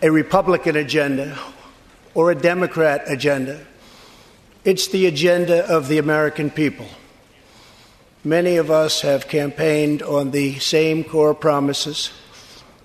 a 0.02 0.10
Republican 0.10 0.78
agenda 0.78 1.38
or 2.14 2.32
a 2.32 2.36
Democrat 2.36 3.04
agenda. 3.08 3.60
It's 4.66 4.88
the 4.88 5.06
agenda 5.06 5.66
of 5.68 5.88
the 5.88 5.98
American 5.98 6.50
people. 6.50 6.88
Many 8.24 8.58
of 8.58 8.70
us 8.70 9.02
have 9.02 9.28
campaigned 9.28 10.02
on 10.02 10.32
the 10.32 10.60
same 10.60 11.04
core 11.04 11.34
promises 11.34 12.12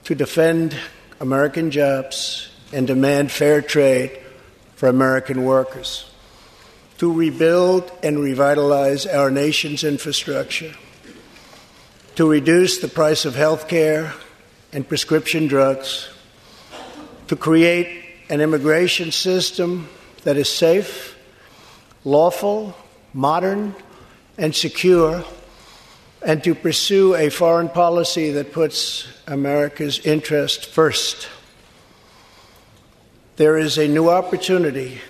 to 0.04 0.14
defend 0.14 0.76
American 1.20 1.70
jobs 1.70 2.48
and 2.72 2.86
demand 2.86 3.32
fair 3.32 3.60
trade 3.60 4.18
for 4.76 4.88
American 4.88 5.44
workers, 5.44 6.10
to 6.98 7.12
rebuild 7.12 7.90
and 8.02 8.18
revitalize 8.18 9.06
our 9.06 9.30
nation's 9.30 9.82
infrastructure 9.82 10.72
to 12.16 12.30
reduce 12.30 12.78
the 12.78 12.88
price 12.88 13.24
of 13.24 13.34
health 13.34 13.66
care 13.66 14.14
and 14.72 14.88
prescription 14.88 15.46
drugs, 15.46 16.08
to 17.26 17.36
create 17.36 18.04
an 18.28 18.40
immigration 18.40 19.10
system 19.10 19.88
that 20.22 20.36
is 20.36 20.48
safe, 20.48 21.13
lawful, 22.04 22.76
modern, 23.12 23.74
and 24.36 24.54
secure, 24.54 25.24
and 26.22 26.42
to 26.44 26.54
pursue 26.54 27.14
a 27.14 27.30
foreign 27.30 27.68
policy 27.68 28.30
that 28.32 28.52
puts 28.52 29.06
America's 29.26 29.98
interest 30.00 30.66
first. 30.66 31.28
There 33.36 33.58
is 33.58 33.78
a 33.78 33.88
new 33.88 34.10
opportunity 34.10 35.00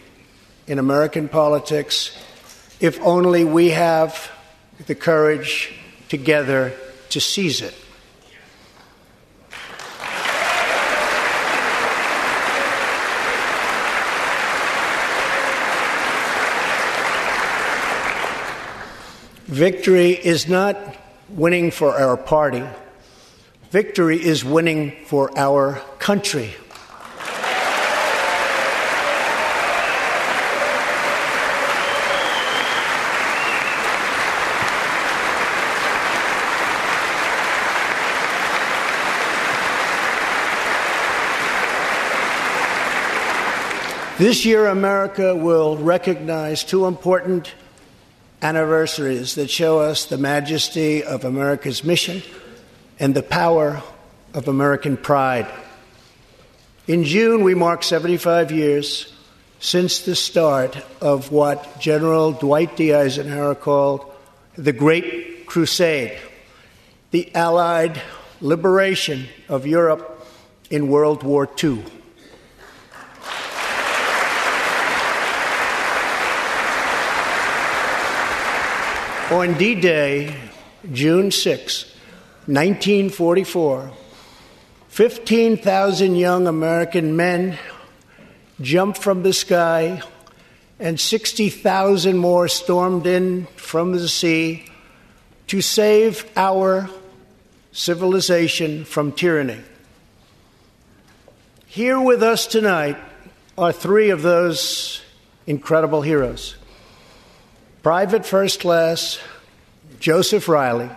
in 0.66 0.78
American 0.78 1.28
politics 1.28 2.16
if 2.80 3.00
only 3.00 3.44
we 3.44 3.70
have 3.70 4.30
the 4.86 4.94
courage 4.94 5.72
together 6.08 6.72
to 7.10 7.20
seize 7.20 7.60
it. 7.60 7.74
Victory 19.54 20.10
is 20.10 20.48
not 20.48 20.76
winning 21.28 21.70
for 21.70 21.96
our 21.96 22.16
party. 22.16 22.64
Victory 23.70 24.20
is 24.20 24.44
winning 24.44 24.90
for 25.06 25.30
our 25.38 25.74
country. 26.00 26.50
This 44.18 44.44
year, 44.44 44.66
America 44.66 45.36
will 45.36 45.76
recognize 45.76 46.64
two 46.64 46.86
important 46.86 47.54
anniversaries 48.44 49.36
that 49.36 49.50
show 49.50 49.78
us 49.78 50.04
the 50.04 50.18
majesty 50.18 51.02
of 51.02 51.24
America's 51.24 51.82
mission 51.82 52.22
and 53.00 53.14
the 53.14 53.22
power 53.22 53.82
of 54.34 54.48
American 54.48 54.98
pride. 54.98 55.50
In 56.86 57.04
June, 57.04 57.42
we 57.42 57.54
mark 57.54 57.82
75 57.82 58.52
years 58.52 59.14
since 59.60 60.00
the 60.00 60.14
start 60.14 60.76
of 61.00 61.32
what 61.32 61.80
General 61.80 62.32
Dwight 62.32 62.76
D. 62.76 62.92
Eisenhower 62.92 63.54
called 63.54 64.12
the 64.56 64.74
Great 64.74 65.46
Crusade, 65.46 66.18
the 67.12 67.34
Allied 67.34 68.00
liberation 68.42 69.26
of 69.48 69.66
Europe 69.66 70.28
in 70.68 70.88
World 70.88 71.22
War 71.22 71.48
II. 71.62 71.82
On 79.34 79.54
D 79.54 79.74
Day, 79.74 80.32
June 80.92 81.32
6, 81.32 81.84
1944, 82.46 83.90
15,000 84.86 86.14
young 86.14 86.46
American 86.46 87.16
men 87.16 87.58
jumped 88.60 88.96
from 88.96 89.24
the 89.24 89.32
sky, 89.32 90.00
and 90.78 91.00
60,000 91.00 92.16
more 92.16 92.46
stormed 92.46 93.08
in 93.08 93.46
from 93.56 93.90
the 93.90 94.08
sea 94.08 94.66
to 95.48 95.60
save 95.60 96.30
our 96.36 96.88
civilization 97.72 98.84
from 98.84 99.10
tyranny. 99.10 99.60
Here 101.66 102.00
with 102.00 102.22
us 102.22 102.46
tonight 102.46 102.98
are 103.58 103.72
three 103.72 104.10
of 104.10 104.22
those 104.22 105.02
incredible 105.44 106.02
heroes. 106.02 106.54
Private 107.84 108.24
First 108.24 108.60
Class 108.60 109.20
Joseph 110.00 110.48
Reilly, 110.48 110.88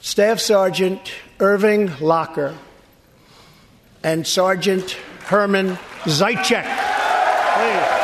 Staff 0.00 0.38
Sergeant 0.38 1.00
Irving 1.40 1.90
Locker, 2.00 2.54
and 4.04 4.24
Sergeant 4.24 4.92
Herman 5.24 5.76
Zeitchik. 6.04 6.62
Please. 6.62 8.00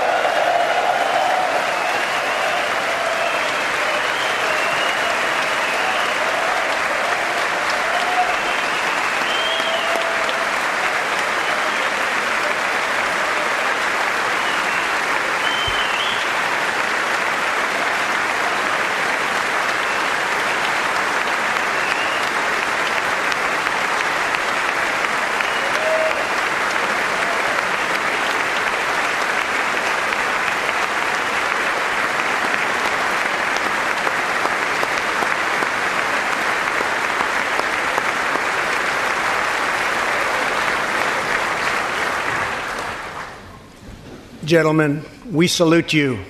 Gentlemen, 44.47 45.05
we 45.33 45.49
salute 45.49 45.93
you. 45.93 46.21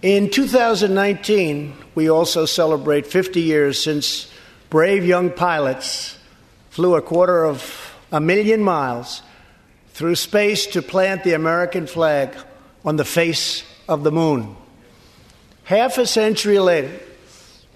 In 0.00 0.30
2019, 0.30 1.74
we 1.94 2.08
also 2.08 2.46
celebrate 2.46 3.06
50 3.06 3.42
years 3.42 3.78
since 3.78 4.32
brave 4.70 5.04
young 5.04 5.28
pilots 5.28 6.16
flew 6.70 6.94
a 6.94 7.02
quarter 7.02 7.44
of 7.44 7.94
a 8.10 8.22
million 8.22 8.62
miles 8.62 9.20
through 9.92 10.14
space 10.14 10.64
to 10.68 10.80
plant 10.80 11.24
the 11.24 11.34
American 11.34 11.86
flag 11.86 12.34
on 12.86 12.96
the 12.96 13.04
face 13.04 13.62
of 13.86 14.02
the 14.02 14.10
moon. 14.10 14.56
Half 15.64 15.98
a 15.98 16.06
century 16.06 16.58
later, 16.58 17.00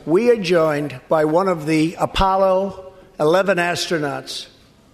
we 0.06 0.30
are 0.30 0.42
joined 0.42 0.98
by 1.10 1.26
one 1.26 1.48
of 1.48 1.66
the 1.66 1.94
Apollo 1.98 2.94
11 3.20 3.58
astronauts 3.58 4.46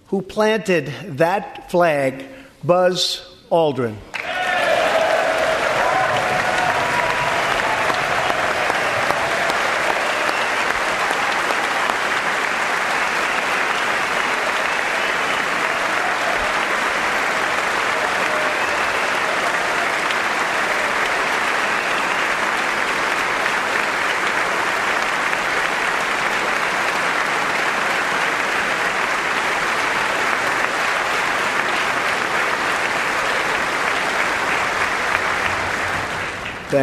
who 0.08 0.22
planted 0.22 0.86
that 1.18 1.70
flag 1.70 2.24
Buzz 2.64 3.26
Aldrin. 3.50 3.96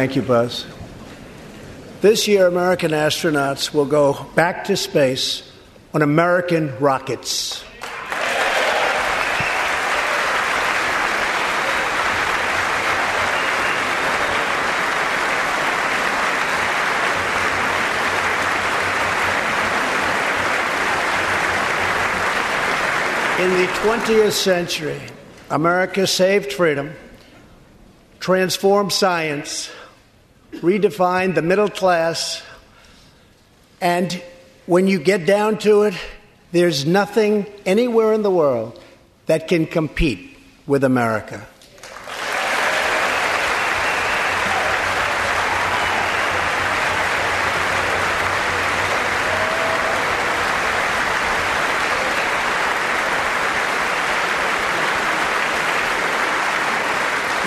Thank 0.00 0.16
you, 0.16 0.22
Buzz. 0.22 0.64
This 2.00 2.26
year, 2.26 2.46
American 2.46 2.92
astronauts 2.92 3.74
will 3.74 3.84
go 3.84 4.24
back 4.34 4.64
to 4.64 4.74
space 4.74 5.52
on 5.92 6.00
American 6.00 6.74
rockets. 6.78 7.62
In 23.38 23.50
the 23.50 23.66
20th 23.82 24.32
century, 24.32 25.02
America 25.50 26.06
saved 26.06 26.54
freedom, 26.54 26.94
transformed 28.18 28.94
science, 28.94 29.70
redefined 30.52 31.34
the 31.34 31.42
middle 31.42 31.68
class, 31.68 32.42
and 33.80 34.22
when 34.66 34.86
you 34.86 34.98
get 34.98 35.26
down 35.26 35.58
to 35.58 35.82
it, 35.82 35.94
there's 36.52 36.84
nothing 36.84 37.46
anywhere 37.64 38.12
in 38.12 38.22
the 38.22 38.30
world 38.30 38.80
that 39.26 39.48
can 39.48 39.66
compete 39.66 40.36
with 40.66 40.84
America. 40.84 41.46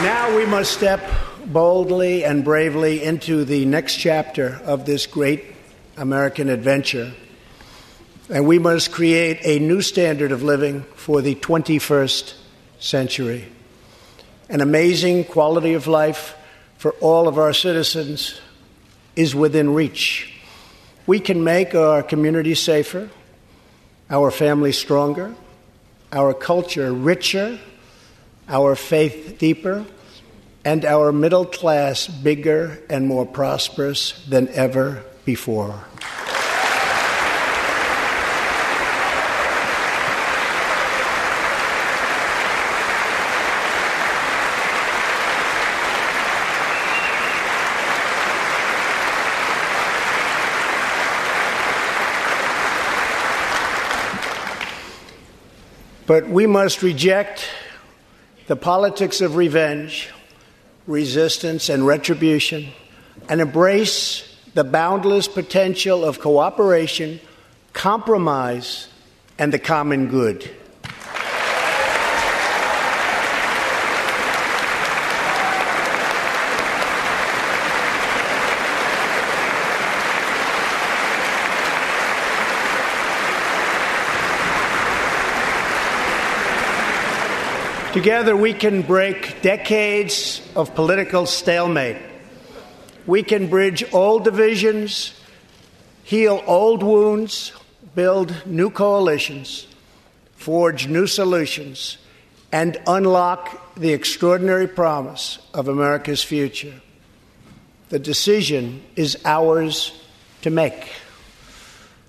Now 0.01 0.35
we 0.35 0.45
must 0.45 0.73
step 0.73 0.99
boldly 1.45 2.23
and 2.23 2.43
bravely 2.43 3.03
into 3.03 3.45
the 3.45 3.65
next 3.65 3.97
chapter 3.97 4.61
of 4.65 4.85
this 4.85 5.05
great 5.07 5.43
American 5.97 6.49
adventure. 6.49 7.13
And 8.29 8.47
we 8.47 8.59
must 8.59 8.91
create 8.91 9.39
a 9.43 9.59
new 9.59 9.81
standard 9.81 10.31
of 10.31 10.43
living 10.43 10.83
for 10.95 11.21
the 11.21 11.35
21st 11.35 12.35
century. 12.79 13.47
An 14.49 14.61
amazing 14.61 15.25
quality 15.25 15.73
of 15.73 15.87
life 15.87 16.35
for 16.77 16.91
all 17.01 17.27
of 17.27 17.37
our 17.37 17.53
citizens 17.53 18.39
is 19.15 19.35
within 19.35 19.73
reach. 19.73 20.33
We 21.05 21.19
can 21.19 21.43
make 21.43 21.75
our 21.75 22.01
community 22.01 22.55
safer, 22.55 23.09
our 24.09 24.31
family 24.31 24.71
stronger, 24.71 25.33
our 26.11 26.33
culture 26.33 26.93
richer, 26.93 27.59
our 28.47 28.75
faith 28.75 29.37
deeper, 29.37 29.85
and 30.65 30.85
our 30.85 31.11
middle 31.11 31.45
class 31.45 32.07
bigger 32.07 32.79
and 32.89 33.07
more 33.07 33.25
prosperous 33.25 34.11
than 34.27 34.47
ever 34.49 35.03
before. 35.25 35.83
But 56.05 56.27
we 56.27 56.47
must 56.47 56.83
reject 56.83 57.49
the 58.47 58.57
politics 58.57 59.21
of 59.21 59.35
revenge 59.37 60.11
resistance, 60.87 61.69
and 61.69 61.85
retribution, 61.85 62.67
and 63.29 63.41
embrace 63.41 64.29
the 64.53 64.63
boundless 64.63 65.27
potential 65.27 66.03
of 66.03 66.19
cooperation, 66.19 67.19
compromise, 67.73 68.87
and 69.39 69.53
the 69.53 69.59
common 69.59 70.07
good. 70.07 70.49
Together, 87.93 88.35
we 88.35 88.53
can 88.53 88.81
break 88.81 89.43
decades 89.43 90.41
of 90.55 90.73
political 90.73 91.27
stalemate. 91.27 91.97
We 93.05 93.21
can 93.21 93.51
bridge 93.51 93.83
old 93.93 94.23
divisions, 94.23 95.13
heal 96.03 96.43
old 96.47 96.81
wounds, 96.81 97.53
build 97.93 98.47
new 98.47 98.71
coalitions, 98.71 99.67
forge 100.35 100.87
new 100.87 101.05
solutions, 101.05 101.99
and 102.51 102.81
unlock 102.87 103.75
the 103.75 103.93
extraordinary 103.93 104.67
promise 104.67 105.37
of 105.53 105.67
America's 105.67 106.23
future. 106.23 106.81
The 107.89 107.99
decision 107.99 108.81
is 108.95 109.19
ours 109.23 109.91
to 110.41 110.49
make. 110.49 110.91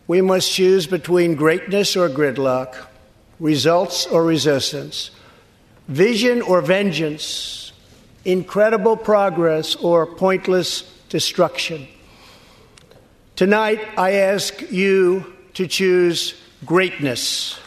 We 0.06 0.22
must 0.22 0.50
choose 0.50 0.86
between 0.86 1.34
greatness 1.34 1.94
or 1.94 2.08
gridlock, 2.08 2.74
results 3.38 4.06
or 4.06 4.24
resistance 4.24 5.10
vision 5.88 6.42
or 6.42 6.60
vengeance, 6.60 7.72
incredible 8.24 8.96
progress 8.96 9.76
or 9.76 10.06
pointless 10.06 10.82
destruction. 11.08 11.86
Tonight, 13.36 13.80
I 13.96 14.12
ask 14.12 14.70
you 14.70 15.32
to 15.54 15.66
choose 15.66 16.34
greatness. 16.64 17.58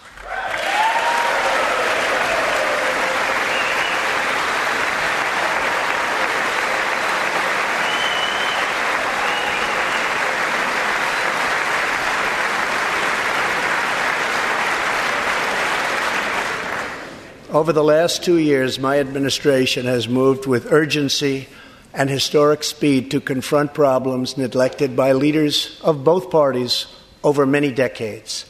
Over 17.50 17.72
the 17.72 17.84
last 17.84 18.26
two 18.26 18.40
years, 18.40 18.78
my 18.78 19.00
administration 19.00 19.86
has 19.86 20.10
moved 20.10 20.46
with 20.46 20.74
urgency 20.74 21.48
and 21.94 22.10
historic 22.10 22.62
speed 22.62 23.10
to 23.12 23.22
confront 23.22 23.74
problems 23.74 24.38
neglected 24.38 24.98
by 24.98 25.14
leaders 25.14 25.80
of 25.82 26.04
both 26.04 26.30
parties 26.30 26.88
over 27.24 27.46
many 27.46 27.72
decades. 27.72 28.46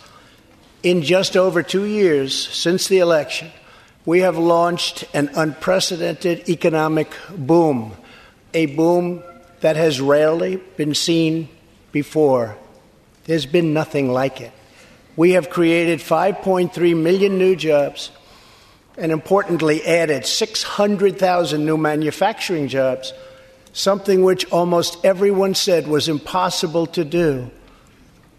In 0.82 1.04
just 1.04 1.38
over 1.38 1.62
two 1.62 1.86
years 1.86 2.48
since 2.48 2.88
the 2.88 2.98
election, 2.98 3.52
we 4.04 4.22
have 4.22 4.40
launched 4.40 5.04
an 5.14 5.30
unprecedented 5.36 6.50
economic 6.50 7.12
boom, 7.38 7.94
a 8.56 8.66
boom 8.66 9.22
that 9.62 9.76
has 9.76 10.02
rarely 10.02 10.56
been 10.76 10.96
seen 10.96 11.50
before. 11.92 12.58
There's 13.26 13.46
been 13.46 13.76
nothing 13.76 14.12
like 14.12 14.42
it. 14.42 14.54
We 15.16 15.34
have 15.34 15.52
created 15.52 16.00
5.3 16.00 17.00
million 17.00 17.38
new 17.38 17.56
jobs 17.56 18.10
and 18.98 19.12
importantly 19.12 19.86
added 19.86 20.26
600,000 20.26 21.66
new 21.66 21.78
manufacturing 21.78 22.68
jobs, 22.68 23.14
something 23.72 24.24
which 24.24 24.46
almost 24.52 24.98
everyone 25.06 25.54
said 25.54 25.88
was 25.88 26.10
impossible 26.10 26.88
to 26.88 27.06
do. 27.06 27.50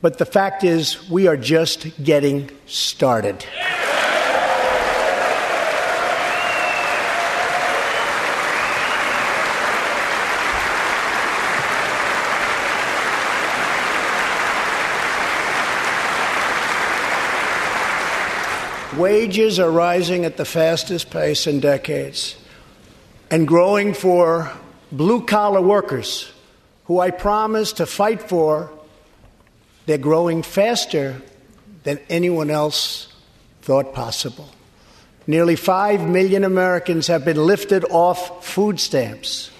But 0.03 0.19
the 0.19 0.27
fact 0.27 0.65
is, 0.65 1.09
we 1.09 1.27
are 1.27 1.37
just 1.37 2.03
getting 2.03 2.51
started. 2.67 3.45
Wages 18.99 19.61
are 19.61 19.71
rising 19.71 20.25
at 20.25 20.37
the 20.37 20.45
fastest 20.45 21.11
pace 21.11 21.47
in 21.47 21.61
decades 21.61 22.37
and 23.31 23.47
growing 23.47 23.95
for 23.95 24.51
blue 24.91 25.25
collar 25.25 25.63
workers 25.63 26.33
who 26.87 26.99
I 26.99 27.13
promised 27.13 27.77
to 27.77 27.87
fight 27.87 28.29
for. 28.29 28.73
They're 29.87 29.99
growing 29.99 30.43
faster 30.43 31.23
than 31.85 32.01
anyone 32.11 32.51
else 32.51 33.13
thought 33.63 33.95
possible. 33.95 34.49
Nearly 35.29 35.55
5 35.55 36.09
million 36.09 36.43
Americans 36.43 37.07
have 37.07 37.25
been 37.25 37.37
lifted 37.37 37.85
off 37.85 38.45
food 38.45 38.81
stamps. 38.81 39.53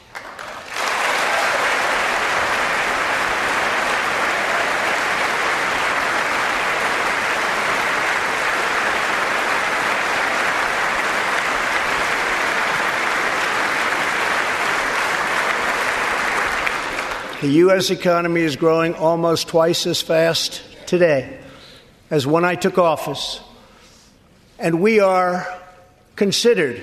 The 17.49 17.55
U.S. 17.65 17.89
economy 17.89 18.43
is 18.43 18.57
growing 18.57 18.95
almost 18.95 19.49
twice 19.49 19.87
as 19.87 20.03
fast 20.03 20.63
today 20.85 21.41
as 22.11 22.27
when 22.27 22.45
I 22.45 22.57
took 22.57 22.77
office. 22.77 23.41
And 24.59 24.83
we 24.83 25.01
are 25.01 25.49
considered 26.15 26.79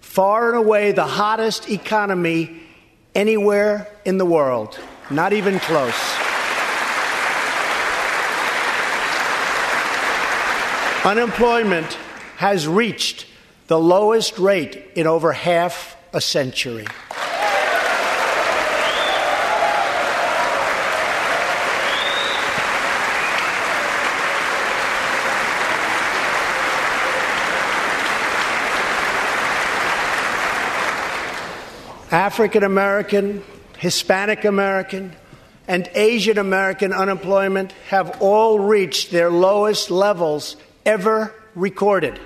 far 0.00 0.48
and 0.48 0.66
away 0.66 0.90
the 0.90 1.06
hottest 1.06 1.70
economy 1.70 2.60
anywhere 3.14 3.86
in 4.04 4.18
the 4.18 4.26
world, 4.26 4.80
not 5.12 5.32
even 5.32 5.60
close. 5.60 5.94
Unemployment 11.04 11.92
has 12.36 12.66
reached 12.66 13.26
the 13.68 13.78
lowest 13.78 14.40
rate 14.40 14.88
in 14.96 15.06
over 15.06 15.30
half 15.30 15.96
a 16.12 16.20
century. 16.20 16.88
African 32.10 32.64
American, 32.64 33.44
Hispanic 33.78 34.44
American, 34.44 35.14
and 35.68 35.88
Asian 35.94 36.38
American 36.38 36.92
unemployment 36.92 37.70
have 37.88 38.20
all 38.20 38.58
reached 38.58 39.12
their 39.12 39.30
lowest 39.30 39.92
levels 39.92 40.56
ever 40.84 41.32
recorded. 41.54 42.18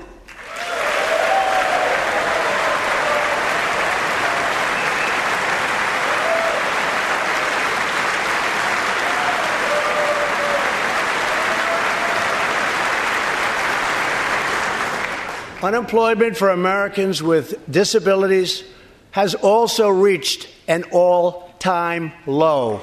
Unemployment 15.63 16.39
for 16.39 16.49
Americans 16.49 17.23
with 17.23 17.55
disabilities 17.71 18.65
has 19.15 19.35
also 19.37 19.89
reached 19.89 20.49
an 20.67 20.83
all 20.91 21.49
time 21.61 22.13
low. 22.27 22.81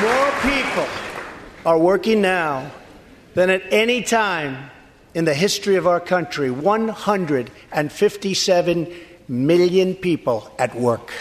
More 0.00 0.32
people 0.40 0.88
are 1.66 1.78
working 1.78 2.22
now 2.22 2.70
than 3.34 3.50
at 3.50 3.62
any 3.70 4.00
time 4.00 4.70
in 5.12 5.26
the 5.26 5.34
history 5.34 5.76
of 5.76 5.86
our 5.86 6.00
country 6.00 6.50
157 6.50 8.94
million 9.28 9.94
people 9.94 10.50
at 10.58 10.74
work. 10.74 11.12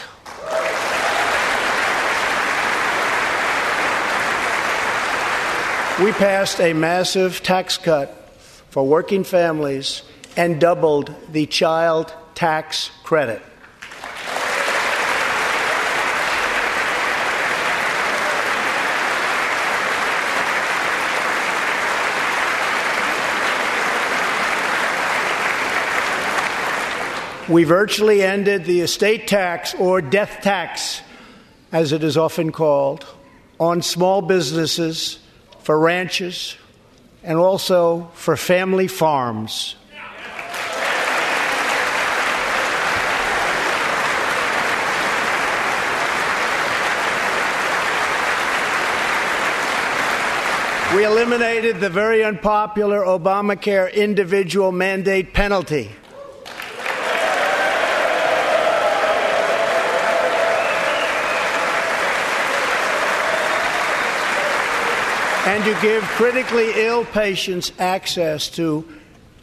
We 6.01 6.11
passed 6.11 6.59
a 6.59 6.73
massive 6.73 7.43
tax 7.43 7.77
cut 7.77 8.09
for 8.71 8.83
working 8.83 9.23
families 9.23 10.01
and 10.35 10.59
doubled 10.59 11.13
the 11.31 11.45
child 11.45 12.11
tax 12.33 12.89
credit. 13.03 13.43
We 27.47 27.65
virtually 27.65 28.23
ended 28.23 28.65
the 28.65 28.81
estate 28.81 29.27
tax 29.27 29.75
or 29.75 30.01
death 30.01 30.39
tax, 30.41 31.03
as 31.71 31.91
it 31.91 32.03
is 32.03 32.17
often 32.17 32.51
called, 32.51 33.05
on 33.59 33.83
small 33.83 34.23
businesses 34.23 35.19
for 35.63 35.79
ranches, 35.79 36.55
and 37.23 37.37
also 37.37 38.11
for 38.13 38.37
family 38.37 38.87
farms. 38.87 39.75
We 50.93 51.05
eliminated 51.05 51.79
the 51.79 51.89
very 51.89 52.23
unpopular 52.23 52.99
Obamacare 52.99 53.91
individual 53.91 54.71
mandate 54.71 55.33
penalty. 55.33 55.89
And 65.53 65.63
to 65.65 65.81
give 65.83 66.01
critically 66.17 66.71
ill 66.83 67.05
patients 67.05 67.71
access 67.77 68.49
to 68.49 68.83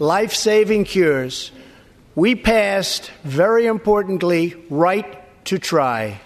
life 0.01 0.35
saving 0.35 0.83
cures, 0.83 1.53
we 2.16 2.35
passed, 2.35 3.12
very 3.23 3.66
importantly, 3.66 4.57
right 4.70 5.23
to 5.44 5.57
try. 5.57 6.20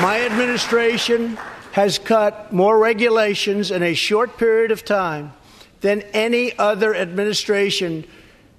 My 0.00 0.24
administration 0.30 1.36
has 1.72 1.98
cut 1.98 2.52
more 2.52 2.78
regulations 2.78 3.72
in 3.72 3.82
a 3.82 3.94
short 3.94 4.36
period 4.36 4.70
of 4.70 4.84
time 4.84 5.32
than 5.80 6.02
any 6.12 6.56
other 6.56 6.94
administration 6.94 8.06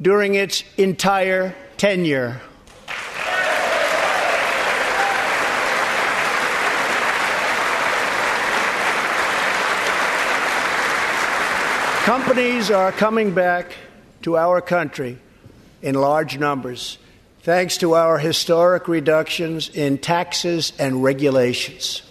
during 0.01 0.35
its 0.35 0.63
entire 0.77 1.55
tenure. 1.77 2.41
Companies 12.03 12.71
are 12.71 12.91
coming 12.91 13.33
back 13.33 13.73
to 14.23 14.35
our 14.35 14.59
country 14.59 15.19
in 15.81 15.95
large 15.95 16.39
numbers 16.39 16.97
thanks 17.41 17.77
to 17.77 17.95
our 17.95 18.17
historic 18.17 18.87
reductions 18.87 19.69
in 19.69 19.97
taxes 19.97 20.73
and 20.77 21.03
regulations. 21.03 22.03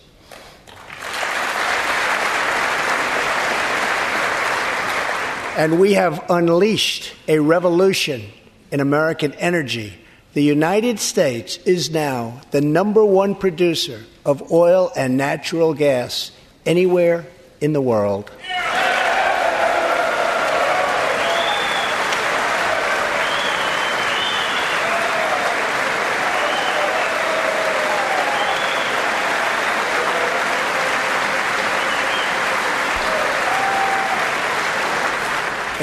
And 5.60 5.78
we 5.78 5.92
have 5.92 6.24
unleashed 6.30 7.12
a 7.28 7.38
revolution 7.38 8.32
in 8.70 8.80
American 8.80 9.34
energy. 9.34 9.92
The 10.32 10.42
United 10.42 10.98
States 10.98 11.58
is 11.66 11.90
now 11.90 12.40
the 12.50 12.62
number 12.62 13.04
one 13.04 13.34
producer 13.34 14.00
of 14.24 14.50
oil 14.50 14.90
and 14.96 15.18
natural 15.18 15.74
gas 15.74 16.32
anywhere 16.64 17.26
in 17.60 17.74
the 17.74 17.80
world. 17.82 18.30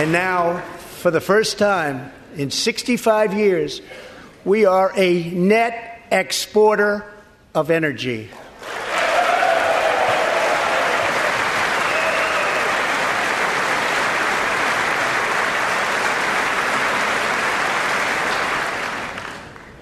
And 0.07 0.13
now, 0.13 0.61
for 1.01 1.11
the 1.11 1.19
first 1.19 1.57
time 1.57 2.13
in 2.37 2.49
65 2.49 3.33
years, 3.33 3.81
we 4.45 4.63
are 4.63 4.93
a 4.95 5.31
net 5.31 6.01
exporter 6.09 7.03
of 7.53 7.69
energy. 7.69 8.29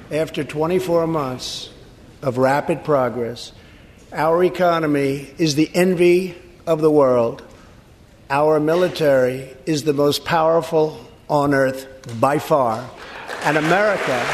After 0.10 0.44
24 0.44 1.06
months 1.06 1.70
of 2.24 2.40
rapid 2.40 2.84
progress, 2.84 3.52
our 4.12 4.44
economy 4.44 5.32
is 5.38 5.54
the 5.54 5.70
envy 5.76 6.36
of 6.66 6.82
the 6.82 6.90
world. 6.90 7.45
Our 8.28 8.60
military 8.60 9.56
is 9.68 9.84
the 9.84 9.94
most 9.94 10.26
powerful 10.26 11.00
on 11.30 11.54
earth 11.54 12.20
by 12.20 12.40
far. 12.40 12.90
And 13.44 13.56
America. 13.56 14.26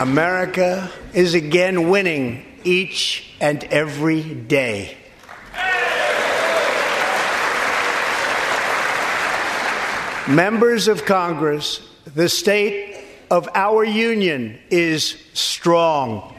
America 0.00 0.90
is 1.14 1.32
again 1.32 1.88
winning 1.88 2.44
each 2.62 3.32
and 3.40 3.64
every 3.64 4.22
day. 4.22 4.98
Members 10.28 10.86
of 10.86 11.04
Congress, 11.04 11.80
the 12.04 12.28
state 12.28 12.96
of 13.28 13.48
our 13.56 13.82
union 13.82 14.60
is 14.70 15.16
strong. 15.34 16.36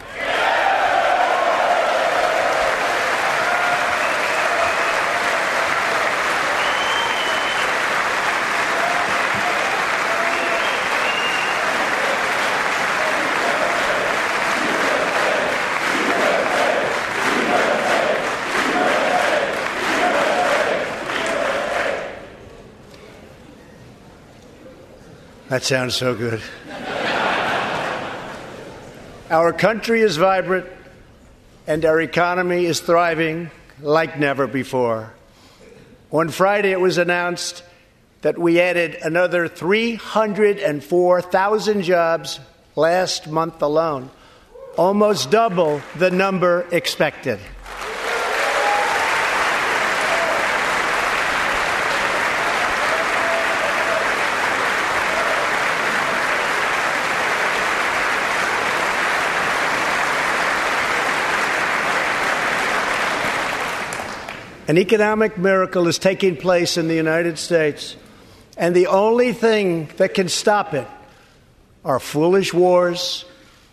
That 25.54 25.64
sounds 25.64 25.94
so 25.94 26.16
good. 26.16 26.42
our 29.30 29.54
country 29.54 30.02
is 30.02 30.18
vibrant 30.18 30.66
and 31.68 31.86
our 31.86 32.02
economy 32.02 32.66
is 32.66 32.80
thriving 32.80 33.52
like 33.80 34.18
never 34.18 34.48
before. 34.48 35.14
On 36.12 36.30
Friday, 36.30 36.72
it 36.72 36.80
was 36.80 36.98
announced 36.98 37.62
that 38.22 38.40
we 38.40 38.60
added 38.60 38.98
another 39.04 39.48
304,000 39.48 41.84
jobs 41.84 42.40
last 42.76 43.28
month 43.28 43.62
alone, 43.62 44.10
almost 44.76 45.30
double 45.30 45.84
the 45.98 46.10
number 46.10 46.66
expected. 46.72 47.38
An 64.66 64.78
economic 64.78 65.38
miracle 65.38 65.90
is 65.90 66.00
taking 66.00 66.38
place 66.38 66.78
in 66.78 66.88
the 66.88 66.96
United 66.96 67.38
States, 67.38 67.98
and 68.56 68.74
the 68.74 68.88
only 68.88 69.34
thing 69.34 69.90
that 69.98 70.14
can 70.14 70.30
stop 70.30 70.74
it 70.74 70.88
are 71.84 72.00
foolish 72.00 72.54
wars, 72.54 73.26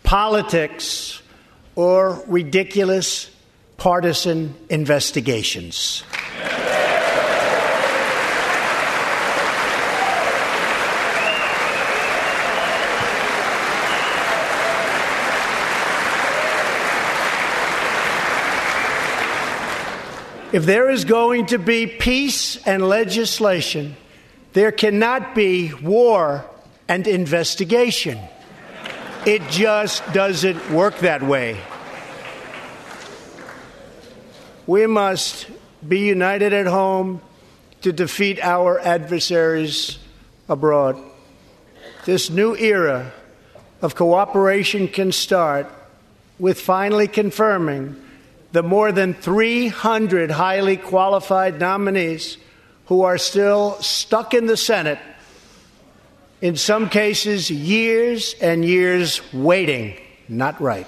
politics, 0.03 1.21
or 1.75 2.21
ridiculous 2.27 3.31
partisan 3.77 4.53
investigations. 4.69 6.03
If 20.51 20.65
there 20.65 20.89
is 20.89 21.05
going 21.05 21.45
to 21.47 21.57
be 21.57 21.87
peace 21.87 22.57
and 22.67 22.87
legislation, 22.87 23.95
there 24.51 24.73
cannot 24.73 25.33
be 25.33 25.73
war 25.73 26.45
and 26.89 27.07
investigation. 27.07 28.19
It 29.25 29.41
just 29.49 30.03
doesn't 30.11 30.71
work 30.71 30.97
that 30.99 31.23
way. 31.23 31.57
We 34.67 34.87
must 34.87 35.47
be 35.87 35.99
united 35.99 36.51
at 36.51 36.67
home 36.67 37.21
to 37.83 37.93
defeat 37.93 38.37
our 38.41 38.77
adversaries 38.79 39.99
abroad. 40.49 40.97
This 42.03 42.29
new 42.29 42.57
era 42.57 43.13
of 43.81 43.95
cooperation 43.95 44.89
can 44.89 45.13
start 45.13 45.67
with 46.39 46.59
finally 46.59 47.07
confirming 47.07 48.00
the 48.51 48.63
more 48.63 48.91
than 48.91 49.13
300 49.13 50.31
highly 50.31 50.77
qualified 50.77 51.59
nominees 51.59 52.37
who 52.87 53.03
are 53.03 53.17
still 53.17 53.81
stuck 53.81 54.33
in 54.33 54.45
the 54.45 54.57
Senate, 54.57 54.99
in 56.41 56.55
some 56.57 56.89
cases, 56.89 57.49
years 57.49 58.35
and 58.41 58.65
years 58.65 59.21
waiting. 59.33 59.97
Not 60.27 60.59
right. 60.59 60.87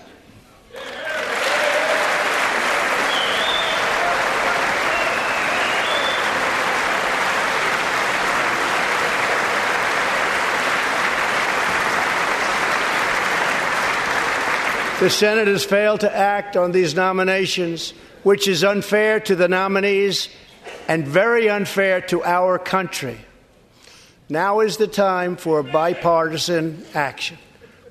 The 15.04 15.10
Senate 15.10 15.50
has 15.50 15.66
failed 15.66 16.00
to 16.00 16.16
act 16.16 16.56
on 16.56 16.72
these 16.72 16.96
nominations, 16.96 17.94
which 18.24 18.48
is 18.48 18.64
unfair 18.64 19.20
to 19.20 19.36
the 19.36 19.50
nominees 19.50 20.30
and 20.88 21.06
very 21.06 21.50
unfair 21.50 22.00
to 22.04 22.24
our 22.24 22.58
country. 22.58 23.18
Now 24.30 24.62
is 24.62 24.78
the 24.78 24.88
time 24.88 25.36
for 25.36 25.62
bipartisan 25.62 26.86
action. 26.94 27.38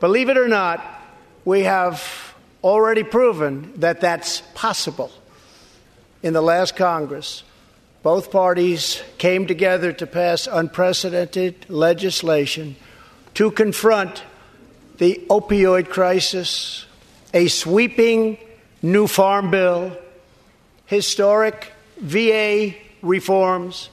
Believe 0.01 0.31
it 0.31 0.39
or 0.39 0.49
not, 0.49 0.83
we 1.45 1.65
have 1.65 2.35
already 2.65 3.03
proven 3.03 3.75
that 3.81 4.01
that's 4.01 4.41
possible. 4.55 5.13
In 6.23 6.33
the 6.33 6.41
last 6.41 6.77
Congress, 6.77 7.43
both 8.03 8.31
parties 8.31 9.03
came 9.19 9.47
together 9.47 9.93
to 9.93 10.07
pass 10.07 10.47
unprecedented 10.47 11.69
legislation 11.69 12.75
to 13.35 13.51
confront 13.51 14.23
the 14.97 15.21
opioid 15.29 15.91
crisis, 15.91 16.87
a 17.33 17.49
sweeping 17.49 18.39
new 18.83 19.07
farm 19.07 19.51
bill, 19.51 19.97
historic 20.87 21.73
VA 21.99 22.75
reforms, 23.01 23.91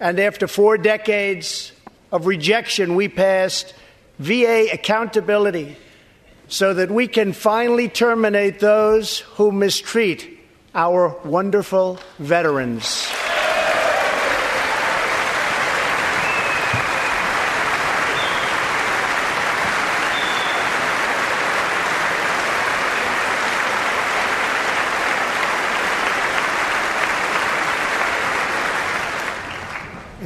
and 0.00 0.18
after 0.18 0.46
four 0.46 0.78
decades 0.78 1.72
of 2.12 2.26
rejection, 2.26 2.94
we 2.94 3.08
passed 3.08 3.74
VA 4.18 4.68
accountability 4.72 5.76
so 6.48 6.74
that 6.74 6.90
we 6.90 7.06
can 7.06 7.32
finally 7.32 7.88
terminate 7.88 8.58
those 8.60 9.20
who 9.20 9.52
mistreat 9.52 10.38
our 10.74 11.16
wonderful 11.24 11.98
veterans. 12.18 13.06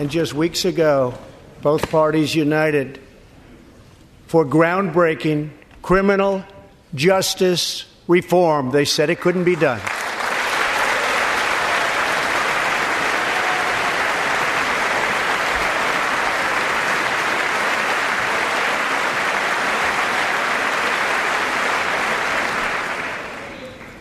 And 0.02 0.10
just 0.10 0.34
weeks 0.34 0.64
ago, 0.64 1.14
both 1.60 1.88
parties 1.88 2.34
united 2.34 2.98
for 4.26 4.44
groundbreaking 4.44 5.50
criminal 5.80 6.44
justice 6.92 7.84
reform. 8.08 8.72
They 8.72 8.84
said 8.84 9.10
it 9.10 9.20
couldn't 9.20 9.44
be 9.44 9.54
done. 9.54 9.80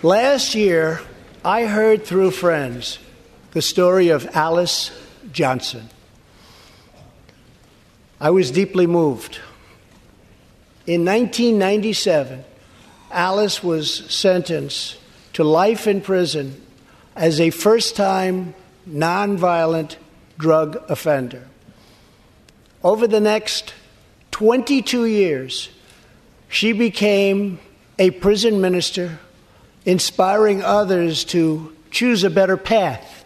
Last 0.02 0.56
year, 0.56 0.99
I 1.45 1.66
heard 1.66 2.06
through 2.06 2.32
friends 2.32 2.97
the 3.52 3.62
story 3.62 4.10
of 4.10 4.36
Alice 4.36 4.89
Johnson. 5.32 5.90
I 8.20 8.30
was 8.30 8.52
deeply 8.52 8.88
moved. 8.88 9.40
In 10.86 11.06
1997, 11.06 12.44
Alice 13.12 13.64
was 13.64 13.94
sentenced 14.14 14.98
to 15.34 15.44
life 15.44 15.88
in 15.88 16.02
prison 16.02 16.62
as 17.16 17.40
a 17.40 17.50
first 17.50 17.96
time 17.96 18.54
nonviolent 18.88 19.96
drug 20.38 20.84
offender. 20.90 21.48
Over 22.84 23.08
the 23.08 23.20
next 23.20 23.74
22 24.32 25.06
years, 25.06 25.70
she 26.48 26.74
became 26.74 27.60
a 28.00 28.12
prison 28.12 28.62
minister, 28.62 29.20
inspiring 29.86 30.64
others 30.64 31.24
to 31.26 31.76
choose 31.92 32.24
a 32.24 32.30
better 32.30 32.58
path 32.58 33.21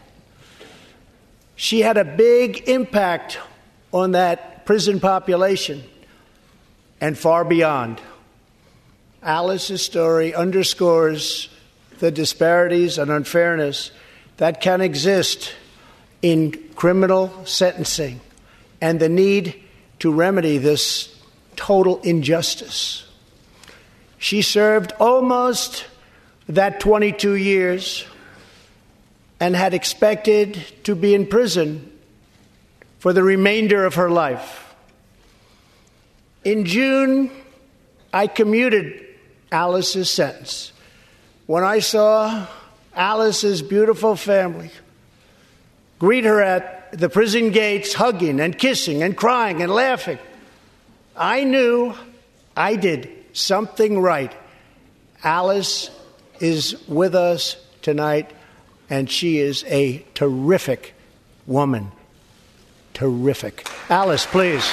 she 1.55 1.81
had 1.81 1.97
a 1.97 2.05
big 2.05 2.67
impact 2.67 3.39
on 3.93 4.11
that 4.11 4.65
prison 4.65 4.99
population 4.99 5.83
and 6.99 7.17
far 7.17 7.45
beyond. 7.45 8.01
Alice's 9.23 9.83
story 9.83 10.35
underscores 10.35 11.49
the 11.99 12.11
disparities 12.11 12.97
and 12.97 13.09
unfairness 13.09 13.91
that 14.37 14.61
can 14.61 14.81
exist 14.81 15.53
in 16.21 16.51
criminal 16.75 17.45
sentencing 17.45 18.19
and 18.81 18.99
the 18.99 19.09
need 19.09 19.63
to 19.99 20.11
remedy 20.11 20.57
this 20.57 21.17
total 21.55 22.01
injustice. 22.01 23.07
She 24.17 24.41
served 24.41 24.91
almost 24.99 25.85
that 26.47 26.79
22 26.79 27.35
years 27.35 28.05
and 29.39 29.55
had 29.55 29.73
expected 29.73 30.63
to 30.83 30.95
be 30.95 31.13
in 31.13 31.27
prison 31.27 31.91
for 32.99 33.13
the 33.13 33.23
remainder 33.23 33.85
of 33.85 33.95
her 33.95 34.09
life. 34.09 34.73
In 36.43 36.65
June, 36.65 37.31
I 38.13 38.27
commuted 38.27 39.05
Alice's 39.51 40.09
sentence. 40.09 40.71
When 41.47 41.63
I 41.63 41.79
saw 41.79 42.47
Alice's 42.95 43.61
beautiful 43.61 44.15
family 44.15 44.71
greet 45.99 46.23
her 46.23 46.41
at 46.41 46.97
the 46.97 47.09
prison 47.09 47.51
gates, 47.51 47.93
hugging 47.93 48.39
and 48.39 48.57
kissing 48.57 49.03
and 49.03 49.17
crying 49.17 49.61
and 49.61 49.71
laughing, 49.71 50.19
I 51.15 51.43
knew 51.43 51.93
I 52.55 52.75
did 52.75 53.09
something 53.33 53.99
right. 53.99 54.33
Alice 55.23 55.89
is 56.39 56.87
with 56.87 57.15
us 57.15 57.57
tonight, 57.81 58.31
and 58.89 59.09
she 59.09 59.39
is 59.39 59.63
a 59.67 60.05
terrific 60.13 60.93
woman. 61.45 61.91
Terrific. 62.93 63.67
Alice, 63.89 64.25
please. 64.25 64.65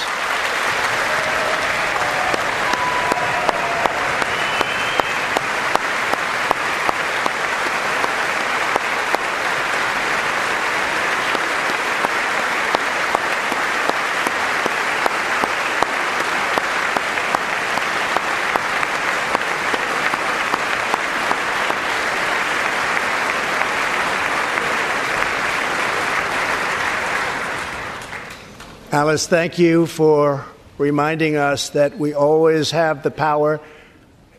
Alice, 29.03 29.27
thank 29.27 29.59
you 29.59 29.85
for 29.85 30.45
reminding 30.77 31.35
us 31.35 31.71
that 31.71 31.99
we 31.99 32.13
always 32.13 32.71
have 32.71 33.03
the 33.03 33.11
power 33.11 33.59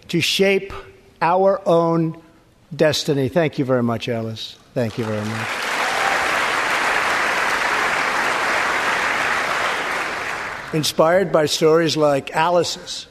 to 0.08 0.22
shape 0.22 0.72
our 1.20 1.60
own 1.68 2.18
destiny. 2.74 3.28
Thank 3.28 3.58
you 3.58 3.66
very 3.66 3.82
much, 3.82 4.08
Alice. 4.08 4.56
Thank 4.72 4.96
you 4.96 5.04
very 5.04 5.22
much. 5.22 5.48
Inspired 10.72 11.30
by 11.30 11.44
stories 11.44 11.94
like 11.94 12.34
Alice's, 12.34 13.06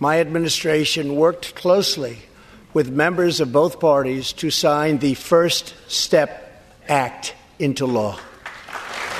my 0.00 0.20
administration 0.20 1.16
worked 1.16 1.54
closely 1.54 2.18
with 2.74 2.90
members 2.90 3.40
of 3.40 3.50
both 3.50 3.80
parties 3.80 4.34
to 4.34 4.50
sign 4.50 4.98
the 4.98 5.14
First 5.14 5.74
Step 5.88 6.62
Act 6.86 7.34
into 7.58 7.86
law. 7.86 8.18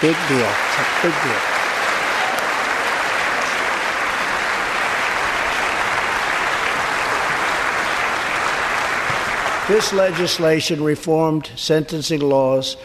Big 0.02 0.16
deal. 0.28 0.40
It's 0.40 0.78
a 0.78 1.02
big 1.04 1.22
deal. 1.22 1.59
This 9.70 9.92
legislation 9.92 10.82
reformed 10.82 11.48
sentencing 11.54 12.22
laws 12.22 12.76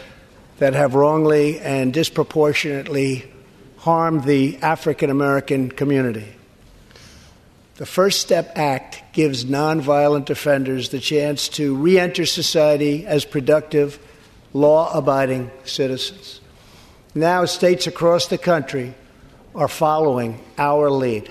that 0.58 0.74
have 0.74 0.94
wrongly 0.94 1.58
and 1.58 1.92
disproportionately 1.92 3.28
harmed 3.78 4.22
the 4.22 4.56
African 4.58 5.10
American 5.10 5.68
community. 5.68 6.32
The 7.74 7.86
First 7.86 8.20
Step 8.20 8.52
Act 8.54 9.02
gives 9.12 9.44
nonviolent 9.44 10.30
offenders 10.30 10.90
the 10.90 11.00
chance 11.00 11.48
to 11.58 11.74
re 11.74 11.98
enter 11.98 12.24
society 12.24 13.04
as 13.04 13.24
productive, 13.24 13.98
law 14.52 14.96
abiding 14.96 15.50
citizens. 15.64 16.40
Now, 17.16 17.46
states 17.46 17.88
across 17.88 18.28
the 18.28 18.38
country 18.38 18.94
are 19.56 19.66
following 19.66 20.38
our 20.56 20.88
lead. 20.88 21.28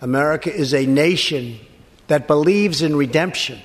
America 0.00 0.52
is 0.52 0.74
a 0.74 0.84
nation 0.84 1.60
that 2.08 2.26
believes 2.26 2.82
in 2.82 2.96
redemption 2.96 3.60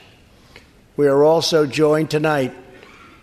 we 0.96 1.08
are 1.08 1.24
also 1.24 1.66
joined 1.66 2.12
tonight 2.12 2.54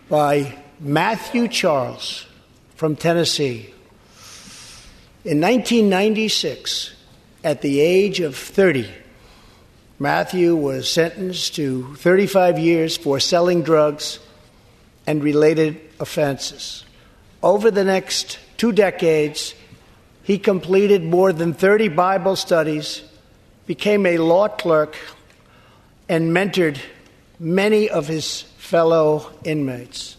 by 0.08 0.58
Matthew 0.80 1.46
Charles 1.46 2.26
from 2.74 2.96
Tennessee. 2.96 3.72
In 5.24 5.40
1996, 5.40 6.96
at 7.44 7.62
the 7.62 7.78
age 7.78 8.18
of 8.18 8.36
30, 8.36 8.90
Matthew 10.00 10.56
was 10.56 10.90
sentenced 10.90 11.54
to 11.56 11.94
35 11.94 12.58
years 12.58 12.96
for 12.96 13.20
selling 13.20 13.62
drugs 13.62 14.18
and 15.06 15.22
related 15.22 15.80
offenses. 16.00 16.84
Over 17.40 17.70
the 17.70 17.84
next 17.84 18.40
two 18.56 18.72
decades, 18.72 19.54
he 20.24 20.38
completed 20.38 21.04
more 21.04 21.32
than 21.32 21.54
30 21.54 21.88
Bible 21.88 22.34
studies, 22.34 23.02
became 23.66 24.06
a 24.06 24.18
law 24.18 24.48
clerk, 24.48 24.96
and 26.08 26.32
mentored 26.34 26.80
many 27.40 27.88
of 27.88 28.06
his 28.06 28.42
fellow 28.58 29.32
inmates. 29.42 30.16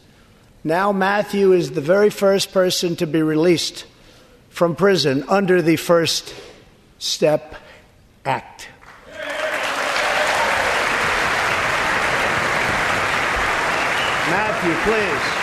Now, 0.64 0.92
Matthew 0.92 1.54
is 1.54 1.72
the 1.72 1.82
very 1.82 2.10
first 2.10 2.52
person 2.52 2.96
to 2.98 3.08
be 3.08 3.22
released 3.22 3.86
from 4.50 4.76
prison 4.76 5.24
under 5.30 5.62
the 5.62 5.76
First 5.78 6.36
Step 7.00 7.56
Act. 8.26 8.68
Matthew, 14.30 14.74
please. 14.84 15.41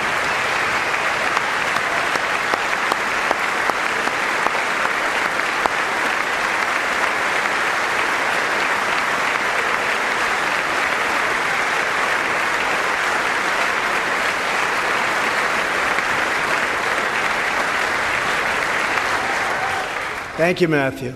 Thank 20.49 20.63
you, 20.63 20.69
Matthew. 20.69 21.15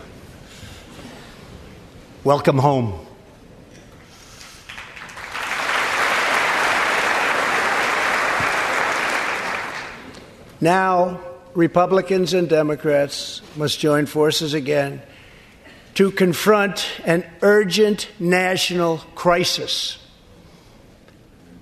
Welcome 2.23 2.59
home. 2.59 3.07
Now, 10.61 11.19
Republicans 11.55 12.35
and 12.35 12.47
Democrats 12.47 13.41
must 13.57 13.81
join 13.81 14.05
forces 14.05 14.53
again 14.53 15.01
to 15.95 16.11
confront 16.11 16.87
an 17.07 17.25
urgent 17.41 18.11
national 18.21 18.99
crisis. 19.15 19.97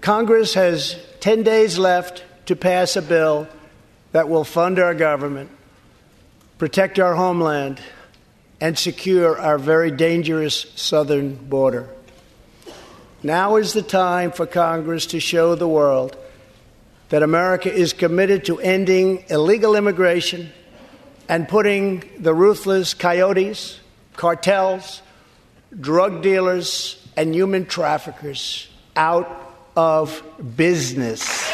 Congress 0.01 0.55
has 0.55 0.97
10 1.21 1.45
days 1.45 1.79
left 1.79 2.25
to 2.47 2.57
pass 2.57 2.97
a 2.97 3.03
bill 3.03 3.47
that 4.11 4.29
will 4.29 4.43
fund 4.43 4.81
our 4.81 4.93
government 4.93 5.53
protect 6.61 6.99
our 6.99 7.15
homeland, 7.15 7.81
and 8.61 8.79
secure 8.79 9.39
our 9.41 9.57
very 9.57 9.91
dangerous 9.91 10.67
southern 10.77 11.35
border. 11.35 11.89
Now 13.23 13.57
is 13.57 13.73
the 13.73 13.81
time 13.81 14.31
for 14.31 14.45
Congress 14.45 15.07
to 15.07 15.21
show 15.21 15.55
the 15.55 15.67
world 15.67 16.19
that 17.09 17.23
America 17.23 17.73
is 17.73 17.95
committed 17.95 18.45
to 18.45 18.61
ending 18.61 19.25
illegal 19.31 19.75
immigration 19.75 20.53
and 21.31 21.49
putting 21.49 22.05
the 22.19 22.35
ruthless 22.35 22.93
coyotes, 22.93 23.81
cartels, 24.17 25.01
drug 25.81 26.23
dealers, 26.23 27.03
and 27.17 27.35
human 27.35 27.65
traffickers 27.65 28.69
out 28.97 29.55
of 29.75 30.23
business. 30.57 31.51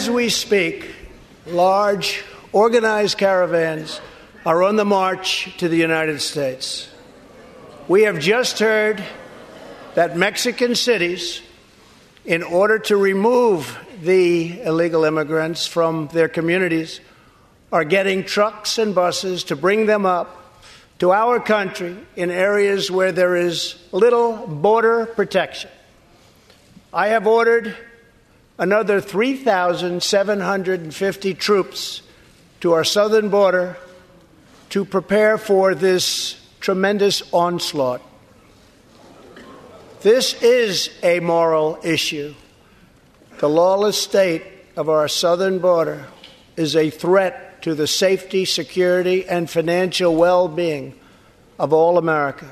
As 0.00 0.08
we 0.08 0.30
speak, 0.30 0.94
large 1.44 2.24
organized 2.52 3.18
caravans 3.18 4.00
are 4.46 4.62
on 4.62 4.76
the 4.76 4.84
march 4.86 5.54
to 5.58 5.68
the 5.68 5.76
United 5.76 6.22
States. 6.22 6.88
We 7.86 8.04
have 8.04 8.18
just 8.18 8.60
heard 8.60 9.04
that 9.96 10.16
Mexican 10.16 10.74
cities, 10.74 11.42
in 12.24 12.42
order 12.42 12.78
to 12.78 12.96
remove 12.96 13.78
the 14.00 14.62
illegal 14.62 15.04
immigrants 15.04 15.66
from 15.66 16.08
their 16.14 16.28
communities, 16.28 17.02
are 17.70 17.84
getting 17.84 18.24
trucks 18.24 18.78
and 18.78 18.94
buses 18.94 19.44
to 19.44 19.54
bring 19.54 19.84
them 19.84 20.06
up 20.06 20.62
to 21.00 21.12
our 21.12 21.38
country 21.38 21.94
in 22.16 22.30
areas 22.30 22.90
where 22.90 23.12
there 23.12 23.36
is 23.36 23.78
little 23.92 24.46
border 24.46 25.04
protection. 25.04 25.68
I 26.90 27.08
have 27.08 27.26
ordered 27.26 27.76
another 28.60 29.00
3,750 29.00 31.34
troops 31.34 32.02
to 32.60 32.72
our 32.72 32.84
southern 32.84 33.28
border 33.30 33.76
to 34.68 34.84
prepare 34.84 35.38
for 35.38 35.74
this 35.74 36.38
tremendous 36.60 37.22
onslaught. 37.32 38.02
This 40.02 40.34
is 40.42 40.90
a 41.02 41.20
moral 41.20 41.78
issue. 41.82 42.34
The 43.38 43.48
lawless 43.48 43.98
state 44.00 44.42
of 44.76 44.90
our 44.90 45.08
southern 45.08 45.58
border 45.58 46.06
is 46.54 46.76
a 46.76 46.90
threat 46.90 47.62
to 47.62 47.74
the 47.74 47.86
safety, 47.86 48.44
security, 48.44 49.26
and 49.26 49.48
financial 49.48 50.14
well 50.14 50.48
being 50.48 50.92
of 51.58 51.72
all 51.72 51.96
America. 51.96 52.50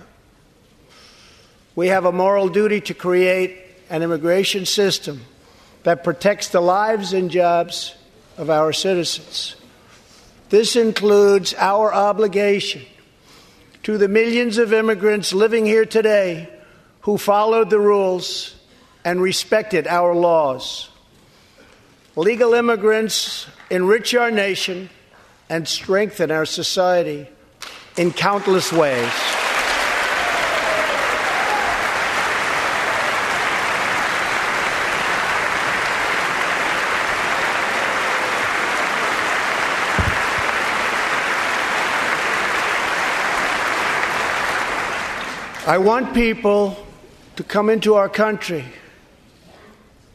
We 1.75 1.89
have 1.89 2.07
a 2.07 2.13
moral 2.13 2.49
duty 2.49 2.81
to 2.81 2.95
create 2.95 3.59
an 3.91 4.03
immigration 4.03 4.65
system 4.65 5.21
that 5.89 6.05
protects 6.05 6.49
the 6.49 6.61
lives 6.61 7.15
and 7.15 7.31
jobs 7.31 7.95
of 8.37 8.51
our 8.51 8.75
citizens. 8.75 9.57
This 10.51 10.77
includes 10.77 11.55
our 11.55 11.95
obligation 11.95 12.83
to 13.85 13.97
the 13.97 14.07
millions 14.07 14.59
of 14.59 14.75
immigrants 14.75 15.33
living 15.33 15.65
here 15.65 15.87
today 15.87 16.51
who 17.01 17.17
followed 17.17 17.71
the 17.71 17.79
rules 17.79 18.55
and 19.03 19.23
respected 19.23 19.87
our 19.87 20.15
laws. 20.15 20.91
Legal 22.17 22.53
immigrants 22.53 23.47
enrich 23.71 24.15
our 24.15 24.31
nation 24.31 24.91
and 25.49 25.67
strengthen 25.67 26.31
our 26.31 26.45
society 26.45 27.27
in 27.97 28.13
countless 28.13 28.71
ways. 28.71 29.38
I 45.69 45.77
want 45.77 46.15
people 46.15 46.83
to 47.37 47.45
come 47.45 47.69
into 47.69 47.97
our 47.97 48.09
country 48.09 48.65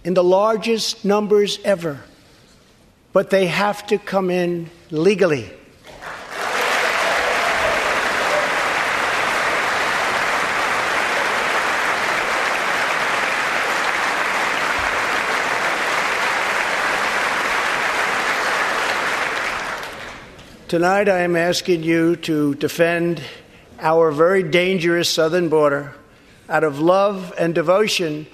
in 0.03 0.15
the 0.15 0.23
largest 0.23 1.05
numbers 1.05 1.59
ever, 1.63 1.99
but 3.11 3.29
they 3.29 3.45
have 3.45 3.85
to 3.85 3.99
come 3.99 4.31
in 4.31 4.71
legally. 4.89 5.47
Tonight, 20.67 21.07
I 21.09 21.19
am 21.19 21.35
asking 21.35 21.83
you 21.83 22.15
to 22.15 22.55
defend 22.55 23.21
our 23.83 24.11
very 24.11 24.41
dangerous 24.41 25.09
southern 25.09 25.49
border 25.49 25.93
out 26.49 26.63
of 26.63 26.79
love 26.79 27.33
and 27.37 27.53
devotion 27.53 28.25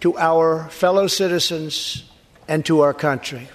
to 0.00 0.18
our 0.18 0.68
fellow 0.68 1.06
citizens 1.06 2.04
and 2.48 2.66
to 2.66 2.80
our 2.80 2.92
country. 2.92 3.48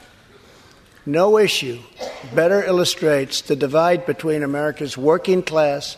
No 1.06 1.38
issue 1.38 1.80
better 2.34 2.64
illustrates 2.64 3.42
the 3.42 3.56
divide 3.56 4.06
between 4.06 4.44
America's 4.44 4.98
working 4.98 5.44
class 5.44 5.98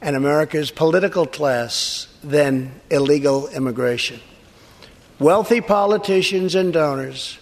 and 0.00 0.14
America's 0.14 0.70
political 0.70 1.26
class 1.26 2.06
than 2.22 2.80
illegal 2.88 3.48
immigration. 3.48 4.20
Wealthy 5.18 5.60
politicians 5.60 6.54
and 6.54 6.72
donors 6.72 7.38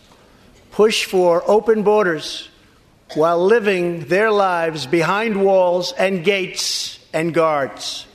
push 0.71 1.05
for 1.05 1.43
open 1.47 1.83
borders 1.83 2.49
while 3.15 3.45
living 3.45 4.07
their 4.07 4.31
lives 4.31 4.87
behind 4.87 5.45
walls 5.45 5.93
and 5.93 6.25
gates 6.25 6.96
and 7.13 7.33
guards. 7.33 8.07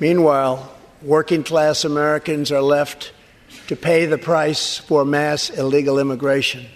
Meanwhile, 0.00 0.70
working 1.00 1.44
class 1.44 1.84
Americans 1.84 2.52
are 2.52 2.60
left 2.60 3.12
to 3.68 3.74
pay 3.74 4.04
the 4.04 4.18
price 4.18 4.76
for 4.76 5.04
mass 5.04 5.48
illegal 5.48 5.98
immigration. 5.98 6.66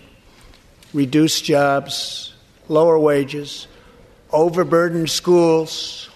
Reduced 0.95 1.45
jobs, 1.45 2.33
lower 2.69 2.99
wages, 2.99 3.67
overburdened 4.33 5.11
schools, 5.11 6.11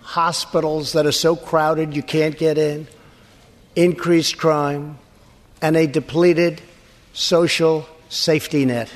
hospitals 0.00 0.92
that 0.92 1.06
are 1.06 1.12
so 1.12 1.36
crowded 1.36 1.94
you 1.94 2.02
can't 2.02 2.36
get 2.36 2.58
in, 2.58 2.86
increased 3.74 4.38
crime, 4.38 4.98
and 5.62 5.76
a 5.76 5.86
depleted 5.86 6.60
social 7.12 7.88
safety 8.08 8.64
net. 8.64 8.90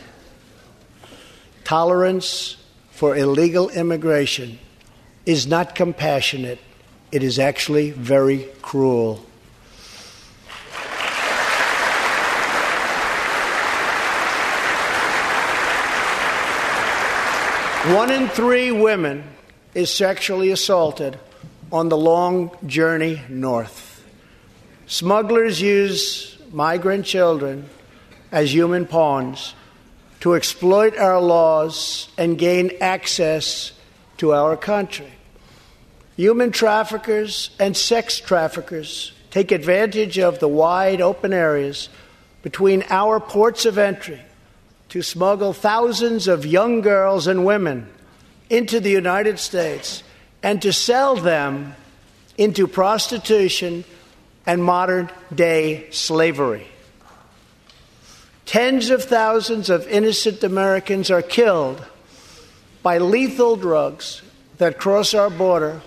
Tolerance 1.64 2.56
for 2.90 3.16
illegal 3.16 3.70
immigration 3.70 4.58
is 5.26 5.46
not 5.46 5.74
compassionate 5.74 6.58
it 7.12 7.22
is 7.22 7.38
actually 7.38 7.90
very 7.90 8.48
cruel. 8.62 9.24
One 17.90 18.12
in 18.12 18.28
three 18.28 18.70
women 18.70 19.24
is 19.74 19.92
sexually 19.92 20.52
assaulted 20.52 21.18
on 21.72 21.88
the 21.88 21.96
long 21.96 22.52
journey 22.64 23.20
north. 23.28 24.04
Smugglers 24.86 25.60
use 25.60 26.38
migrant 26.52 27.04
children 27.04 27.68
as 28.30 28.54
human 28.54 28.86
pawns 28.86 29.56
to 30.20 30.34
exploit 30.34 30.96
our 30.96 31.20
laws 31.20 32.08
and 32.16 32.38
gain 32.38 32.70
access 32.80 33.72
to 34.18 34.34
our 34.34 34.56
country. 34.56 35.10
Human 36.16 36.52
traffickers 36.52 37.50
and 37.58 37.76
sex 37.76 38.20
traffickers 38.20 39.10
take 39.32 39.50
advantage 39.50 40.16
of 40.16 40.38
the 40.38 40.46
wide 40.46 41.00
open 41.00 41.32
areas 41.32 41.88
between 42.42 42.84
our 42.88 43.18
ports 43.18 43.66
of 43.66 43.78
entry 43.78 44.20
to 44.90 45.02
smuggle 45.02 45.52
thousands 45.52 46.28
of 46.28 46.44
young 46.44 46.80
girls 46.80 47.26
and 47.26 47.44
women 47.44 47.88
into 48.48 48.80
the 48.80 48.90
United 48.90 49.38
States 49.38 50.02
and 50.42 50.60
to 50.62 50.72
sell 50.72 51.16
them 51.16 51.74
into 52.36 52.66
prostitution 52.66 53.84
and 54.46 54.62
modern 54.62 55.08
day 55.32 55.88
slavery. 55.90 56.66
Tens 58.46 58.90
of 58.90 59.04
thousands 59.04 59.70
of 59.70 59.86
innocent 59.86 60.42
Americans 60.42 61.08
are 61.08 61.22
killed 61.22 61.84
by 62.82 62.98
lethal 62.98 63.54
drugs 63.54 64.22
that 64.58 64.78
cross 64.78 65.14
our 65.14 65.30
border 65.30 65.80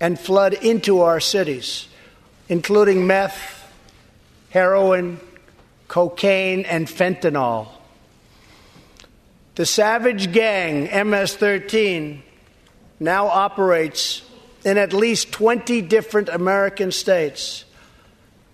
and 0.00 0.18
flood 0.18 0.54
into 0.54 1.02
our 1.02 1.20
cities, 1.20 1.88
including 2.48 3.06
meth, 3.06 3.70
heroin, 4.48 5.20
cocaine, 5.88 6.64
and 6.64 6.86
fentanyl. 6.86 7.68
The 9.60 9.66
savage 9.66 10.32
gang 10.32 10.84
MS 11.10 11.36
13 11.36 12.22
now 12.98 13.26
operates 13.26 14.22
in 14.64 14.78
at 14.78 14.94
least 14.94 15.32
20 15.32 15.82
different 15.82 16.30
American 16.30 16.90
states, 16.92 17.66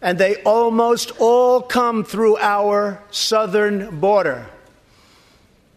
and 0.03 0.19
they 0.19 0.43
almost 0.43 1.13
all 1.21 1.63
come 1.63 2.03
through 2.03 2.39
our 2.39 3.01
southern 3.13 4.01
border. 4.01 4.49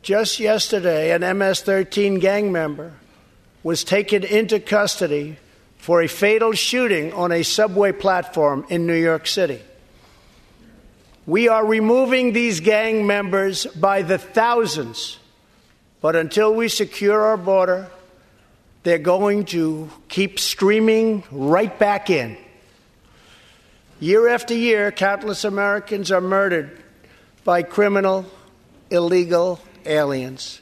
Just 0.01 0.39
yesterday, 0.39 1.11
an 1.11 1.37
MS 1.37 1.61
13 1.61 2.17
gang 2.17 2.51
member 2.51 2.93
was 3.61 3.83
taken 3.83 4.23
into 4.23 4.59
custody 4.59 5.37
for 5.77 6.01
a 6.01 6.07
fatal 6.07 6.53
shooting 6.53 7.13
on 7.13 7.31
a 7.31 7.43
subway 7.43 7.91
platform 7.91 8.65
in 8.69 8.87
New 8.87 8.99
York 8.99 9.27
City. 9.27 9.61
We 11.27 11.47
are 11.49 11.63
removing 11.63 12.33
these 12.33 12.61
gang 12.61 13.05
members 13.05 13.67
by 13.67 14.01
the 14.01 14.17
thousands. 14.17 15.18
But 16.01 16.15
until 16.15 16.53
we 16.53 16.69
secure 16.69 17.21
our 17.21 17.37
border, 17.37 17.89
they're 18.83 18.97
going 18.97 19.45
to 19.45 19.89
keep 20.07 20.39
streaming 20.39 21.23
right 21.31 21.77
back 21.77 22.09
in. 22.09 22.37
Year 23.99 24.29
after 24.29 24.53
year, 24.53 24.91
countless 24.91 25.43
Americans 25.43 26.09
are 26.11 26.21
murdered 26.21 26.81
by 27.43 27.63
criminal, 27.63 28.25
illegal 28.89 29.59
aliens. 29.85 30.61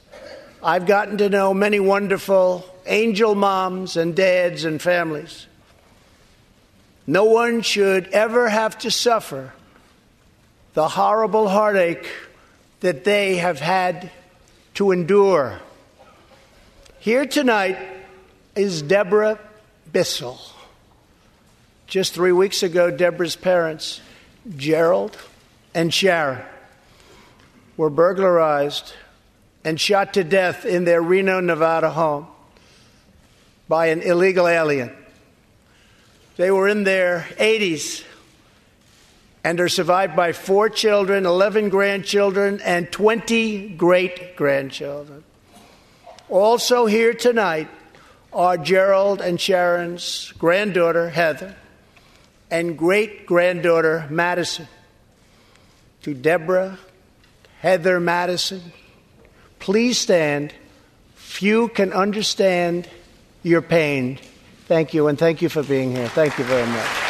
I've 0.63 0.87
gotten 0.87 1.19
to 1.19 1.29
know 1.29 1.53
many 1.53 1.79
wonderful 1.79 2.65
angel 2.87 3.35
moms 3.35 3.95
and 3.95 4.15
dads 4.15 4.65
and 4.65 4.81
families. 4.81 5.45
No 7.05 7.25
one 7.25 7.61
should 7.61 8.07
ever 8.07 8.49
have 8.49 8.77
to 8.79 8.91
suffer 8.91 9.53
the 10.73 10.87
horrible 10.87 11.47
heartache 11.47 12.09
that 12.79 13.03
they 13.03 13.35
have 13.35 13.59
had 13.59 14.11
to 14.77 14.91
endure. 14.91 15.59
Here 16.99 17.25
tonight 17.25 17.79
is 18.55 18.83
Deborah 18.83 19.39
Bissell. 19.91 20.39
Just 21.87 22.13
three 22.13 22.31
weeks 22.31 22.61
ago, 22.61 22.91
Deborah's 22.91 23.35
parents, 23.35 24.01
Gerald 24.55 25.17
and 25.73 25.91
Sharon, 25.91 26.45
were 27.75 27.89
burglarized 27.89 28.93
and 29.63 29.81
shot 29.81 30.13
to 30.13 30.23
death 30.23 30.63
in 30.63 30.85
their 30.85 31.01
Reno, 31.01 31.39
Nevada 31.39 31.89
home 31.89 32.27
by 33.67 33.87
an 33.87 34.03
illegal 34.03 34.47
alien. 34.47 34.95
They 36.35 36.51
were 36.51 36.67
in 36.67 36.83
their 36.83 37.25
80s 37.39 38.03
and 39.47 39.61
are 39.61 39.69
survived 39.69 40.13
by 40.13 40.33
four 40.33 40.67
children, 40.67 41.25
11 41.25 41.69
grandchildren, 41.69 42.59
and 42.65 42.91
20 42.91 43.69
great 43.77 44.35
grandchildren. 44.35 45.23
Also, 46.27 46.85
here 46.85 47.13
tonight 47.13 47.69
are 48.33 48.57
Gerald 48.57 49.21
and 49.21 49.39
Sharon's 49.39 50.33
granddaughter, 50.37 51.09
Heather, 51.09 51.55
and 52.51 52.77
great 52.77 53.25
granddaughter, 53.25 54.05
Madison. 54.09 54.67
To 56.01 56.13
Deborah, 56.13 56.77
Heather 57.61 58.01
Madison, 58.01 58.73
please 59.59 59.97
stand. 59.97 60.53
Few 61.15 61.69
can 61.69 61.93
understand 61.93 62.89
your 63.43 63.61
pain. 63.61 64.19
Thank 64.65 64.93
you, 64.93 65.07
and 65.07 65.17
thank 65.17 65.41
you 65.41 65.47
for 65.47 65.63
being 65.63 65.95
here. 65.95 66.09
Thank 66.09 66.37
you 66.37 66.43
very 66.43 66.67
much. 66.67 67.06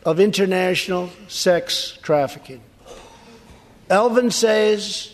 of 0.06 0.20
international 0.20 1.10
sex 1.28 1.98
trafficking. 2.02 2.62
Elvin 3.90 4.32
says 4.32 5.12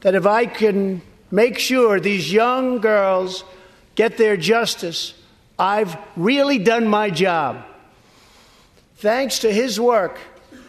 that 0.00 0.14
if 0.14 0.24
I 0.24 0.46
can 0.46 1.02
make 1.30 1.58
sure 1.58 2.00
these 2.00 2.32
young 2.32 2.80
girls 2.80 3.44
get 3.96 4.16
their 4.16 4.36
justice, 4.36 5.14
I've 5.58 5.96
really 6.16 6.58
done 6.58 6.86
my 6.86 7.10
job. 7.10 7.64
Thanks 8.96 9.40
to 9.40 9.52
his 9.52 9.80
work 9.80 10.18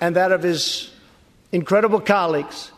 and 0.02 0.16
that 0.16 0.32
of 0.32 0.42
his 0.42 0.92
incredible 1.52 2.00
colleagues, 2.00 2.72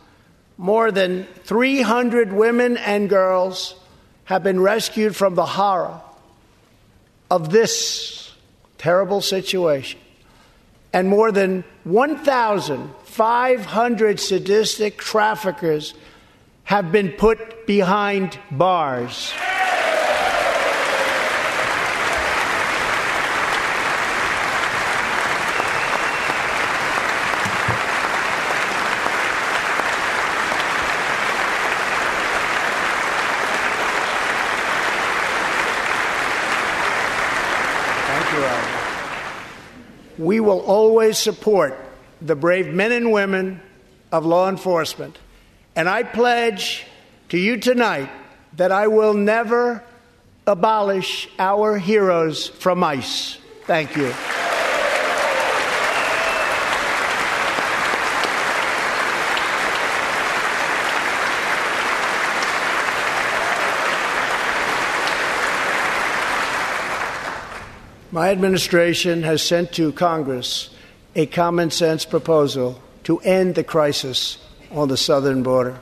more 0.56 0.90
than 0.90 1.26
300 1.44 2.32
women 2.32 2.76
and 2.76 3.08
girls 3.08 3.76
have 4.24 4.42
been 4.42 4.60
rescued 4.60 5.16
from 5.16 5.34
the 5.34 5.46
horror 5.46 6.00
of 7.30 7.50
this 7.50 8.34
terrible 8.78 9.20
situation. 9.20 10.00
And 10.92 11.08
more 11.08 11.32
than 11.32 11.64
1,500 11.84 14.20
sadistic 14.20 14.98
traffickers 14.98 15.94
have 16.64 16.92
been 16.92 17.12
put 17.12 17.66
behind 17.66 18.38
bars. 18.50 19.32
We 40.18 40.40
will 40.40 40.60
always 40.60 41.18
support 41.18 41.78
the 42.20 42.36
brave 42.36 42.72
men 42.72 42.92
and 42.92 43.12
women 43.12 43.60
of 44.10 44.24
law 44.24 44.48
enforcement. 44.48 45.18
And 45.74 45.88
I 45.88 46.02
pledge 46.02 46.84
to 47.30 47.38
you 47.38 47.56
tonight 47.56 48.10
that 48.56 48.70
I 48.70 48.88
will 48.88 49.14
never 49.14 49.82
abolish 50.46 51.28
our 51.38 51.78
heroes 51.78 52.48
from 52.48 52.84
ICE. 52.84 53.38
Thank 53.66 53.96
you. 53.96 54.12
My 68.14 68.28
administration 68.28 69.22
has 69.22 69.40
sent 69.40 69.72
to 69.72 69.90
Congress 69.90 70.68
a 71.14 71.24
common 71.24 71.70
sense 71.70 72.04
proposal 72.04 72.78
to 73.04 73.20
end 73.20 73.54
the 73.54 73.64
crisis 73.64 74.36
on 74.70 74.88
the 74.88 74.98
southern 74.98 75.42
border. 75.42 75.80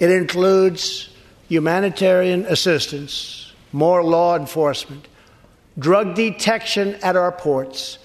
It 0.00 0.10
includes 0.10 1.10
humanitarian 1.48 2.44
assistance, 2.46 3.52
more 3.70 4.02
law 4.02 4.34
enforcement, 4.34 5.06
drug 5.78 6.16
detection 6.16 6.96
at 7.04 7.14
our 7.14 7.30
ports, 7.30 7.98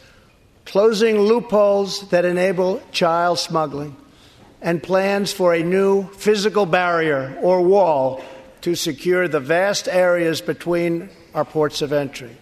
closing 0.65 1.19
loopholes 1.19 2.07
that 2.11 2.25
enable 2.25 2.83
child 2.91 3.39
smuggling, 3.39 3.95
and 4.61 4.83
plans 4.83 5.33
for 5.33 5.55
a 5.55 5.63
new 5.63 6.03
physical 6.09 6.67
barrier 6.67 7.35
or 7.41 7.63
wall 7.63 8.23
to 8.61 8.75
secure 8.75 9.27
the 9.27 9.39
vast 9.39 9.87
areas 9.87 10.39
between 10.39 11.09
our 11.33 11.43
ports 11.43 11.81
of 11.81 11.91
entry. 11.91 12.37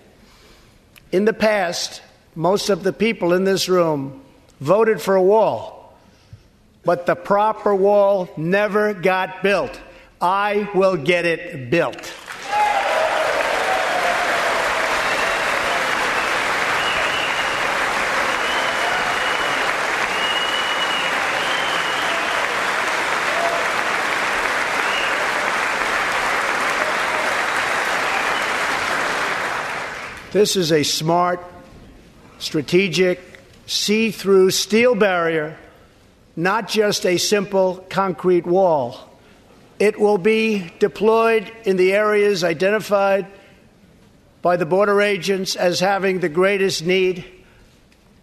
In 1.12 1.26
the 1.26 1.34
past, 1.34 2.02
most 2.36 2.70
of 2.70 2.84
the 2.84 2.94
people 2.94 3.34
in 3.34 3.44
this 3.44 3.68
room 3.68 4.22
voted 4.62 5.02
for 5.02 5.16
a 5.16 5.22
wall, 5.22 5.98
but 6.86 7.06
the 7.06 7.16
proper 7.16 7.76
wall 7.76 8.30
never 8.38 8.94
got 8.94 9.44
built. 9.44 9.80
I 10.22 10.70
will 10.74 10.96
get 10.96 11.26
it 11.26 11.70
built. 11.70 12.14
This 30.32 30.56
is 30.56 30.72
a 30.72 30.84
smart, 30.84 31.44
strategic, 32.40 33.20
see 33.66 34.12
through 34.12 34.52
steel 34.52 34.96
barrier, 34.96 35.58
not 36.38 36.70
just 36.70 37.06
a 37.06 37.18
simple 37.18 37.86
concrete 37.90 38.46
wall. 38.46 39.10
It 39.78 40.00
will 40.00 40.18
be 40.18 40.72
deployed 40.80 41.52
in 41.66 41.76
the 41.76 41.92
areas 41.92 42.46
identified 42.46 43.28
by 44.42 44.56
the 44.56 44.66
border 44.66 45.02
agents 45.02 45.58
as 45.58 45.82
having 45.82 46.22
the 46.22 46.30
greatest 46.30 46.86
need. 46.86 47.26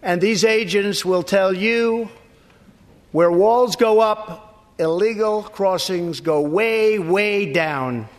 And 0.01 0.19
these 0.19 0.43
agents 0.43 1.05
will 1.05 1.21
tell 1.21 1.53
you 1.53 2.09
where 3.11 3.31
walls 3.31 3.75
go 3.75 3.99
up, 3.99 4.65
illegal 4.79 5.43
crossings 5.43 6.21
go 6.21 6.41
way, 6.41 6.97
way 6.97 7.53
down. 7.53 8.09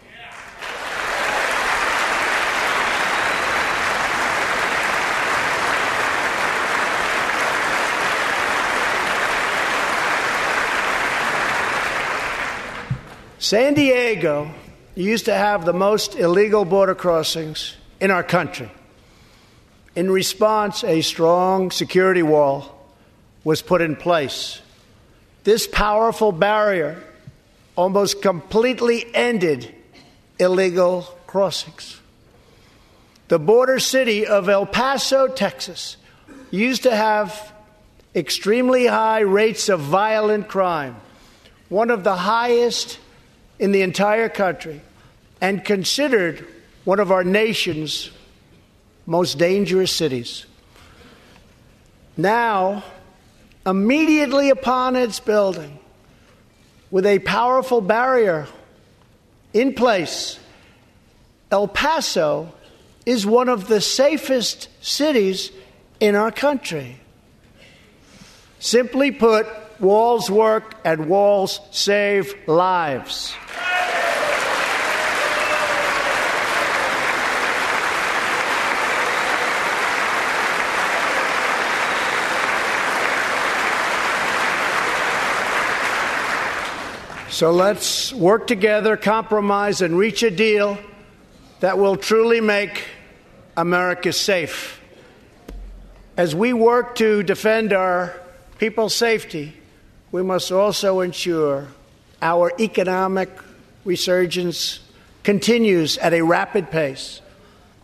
San 13.41 13.73
Diego 13.73 14.51
used 14.95 15.25
to 15.25 15.33
have 15.33 15.65
the 15.65 15.73
most 15.73 16.15
illegal 16.15 16.67
border 16.67 16.95
crossings 16.95 17.75
in 17.99 18.11
our 18.11 18.23
country. 18.23 18.71
In 19.97 20.11
response, 20.11 20.85
a 20.85 21.01
strong 21.01 21.71
security 21.71 22.23
wall 22.23 22.79
was 23.43 23.63
put 23.63 23.81
in 23.81 23.97
place. 23.97 24.61
This 25.45 25.67
powerful 25.67 26.33
barrier 26.33 27.03
almost 27.77 28.21
completely 28.21 29.07
ended 29.15 29.75
illegal 30.39 31.05
crossings. 31.27 31.99
The 33.29 33.39
border 33.39 33.79
city 33.79 34.27
of 34.27 34.51
El 34.51 34.67
Paso, 34.67 35.29
Texas, 35.29 35.97
used 36.51 36.83
to 36.83 36.95
have 36.95 37.55
extremely 38.15 38.87
high 38.87 39.21
rates 39.21 39.71
of 39.71 39.81
violent 39.81 40.47
crime, 40.47 40.97
one 41.71 41.89
of 41.89 42.05
the 42.05 42.17
highest 42.17 42.99
in 43.61 43.73
the 43.73 43.83
entire 43.83 44.31
country 44.31 44.81
and 45.41 45.65
considered 45.65 46.45
one 46.85 46.99
of 46.99 47.13
our 47.13 47.23
nation's 47.23 48.11
most 49.07 49.39
dangerous 49.39 49.93
cities. 49.93 50.47
Now, 52.17 52.83
immediately 53.67 54.49
upon 54.49 54.97
its 54.97 55.21
building, 55.21 55.79
with 56.91 57.07
a 57.07 57.19
powerful 57.21 57.81
barrier 57.81 58.49
in 59.53 59.75
place, 59.75 60.41
El 61.53 61.69
Paso 61.69 62.53
is 63.05 63.27
one 63.27 63.49
of 63.49 63.69
the 63.69 63.81
safest 63.81 64.69
cities 64.81 65.53
in 66.01 66.15
our 66.15 66.33
country. 66.33 66.97
Simply 68.59 69.11
put, 69.11 69.47
walls 69.81 70.31
work 70.31 70.75
and 70.85 71.09
walls 71.09 71.61
save 71.71 72.35
lives. 72.47 73.35
So 87.31 87.53
let's 87.53 88.13
work 88.13 88.47
together, 88.47 88.99
compromise, 88.99 89.81
and 89.81 89.97
reach 89.97 90.23
a 90.23 90.31
deal 90.31 90.77
that 91.61 91.79
will 91.79 91.97
truly 91.97 92.43
make 92.43 92.85
America 93.57 94.13
safe. 94.13 94.79
As 96.19 96.35
we 96.35 96.53
work 96.53 96.97
to 96.97 97.23
defend 97.23 97.73
our 97.73 98.15
people's 98.59 98.95
safety, 98.95 99.55
we 100.13 100.23
must 100.23 100.51
also 100.51 101.01
ensure 101.01 101.69
our 102.21 102.53
economic 102.59 103.31
resurgence 103.85 104.81
continues 105.23 105.99
at 105.99 106.13
a 106.13 106.23
rapid 106.23 106.71
pace. 106.71 107.21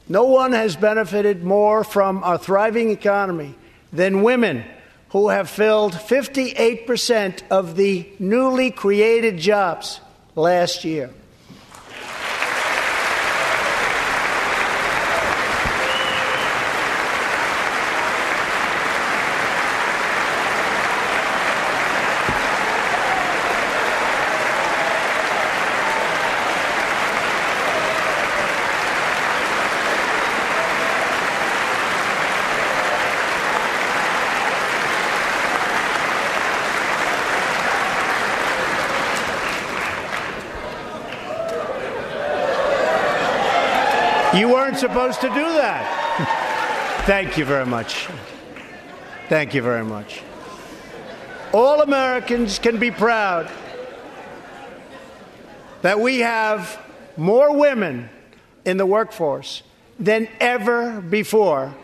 No 0.09 0.25
one 0.25 0.53
has 0.53 0.77
benefited 0.77 1.43
more 1.43 1.85
from 1.85 2.23
our 2.23 2.39
thriving 2.39 2.91
economy 2.91 3.55
than 3.93 4.23
women 4.23 4.65
who 5.11 5.29
have 5.29 5.49
filled 5.49 5.93
58% 5.93 7.43
of 7.51 7.77
the 7.77 8.09
newly 8.19 8.71
created 8.71 9.39
jobs 9.39 10.01
last 10.35 10.85
year. 10.85 11.11
You 44.37 44.51
weren't 44.51 44.77
supposed 44.77 45.23
to 45.23 45.29
do 45.29 45.35
that. 45.35 47.05
Thank 47.07 47.39
you 47.39 47.47
very 47.47 47.65
much. 47.65 48.07
Thank 49.31 49.55
you 49.55 49.63
very 49.63 49.85
much. 49.85 50.23
All 51.53 51.81
Americans 51.81 52.59
can 52.59 52.79
be 52.79 52.91
proud 52.91 53.51
that 55.81 55.99
we 56.01 56.19
have 56.19 56.79
more 57.17 57.57
women 57.57 58.11
in 58.67 58.77
the 58.77 58.85
workforce 58.85 59.63
than 59.99 60.29
ever 60.39 61.01
before. 61.01 61.75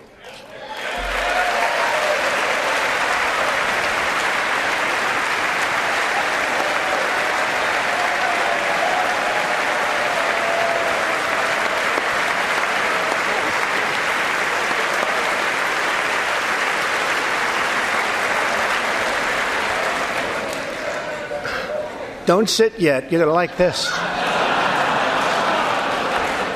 Don't 22.33 22.49
sit 22.49 22.81
yet. 22.81 23.13
You're 23.13 23.21
going 23.21 23.29
to 23.29 23.35
like 23.35 23.59
this. 23.59 23.93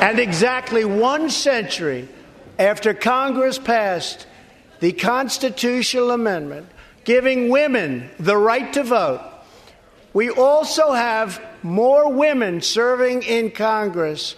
and 0.01 0.19
exactly 0.19 0.87
one 0.87 1.29
century 1.29 2.09
after 2.59 2.95
Congress 2.95 3.59
passed 3.59 4.27
the 4.81 4.93
constitutional 4.93 6.13
amendment 6.13 6.67
giving 7.05 7.51
women 7.51 8.09
the 8.19 8.39
right 8.39 8.73
to 8.73 8.85
vote, 8.85 9.21
we 10.15 10.31
also 10.31 10.93
have 10.93 11.43
more 11.63 12.11
women 12.11 12.63
serving 12.63 13.25
in 13.25 13.51
Congress 13.51 14.35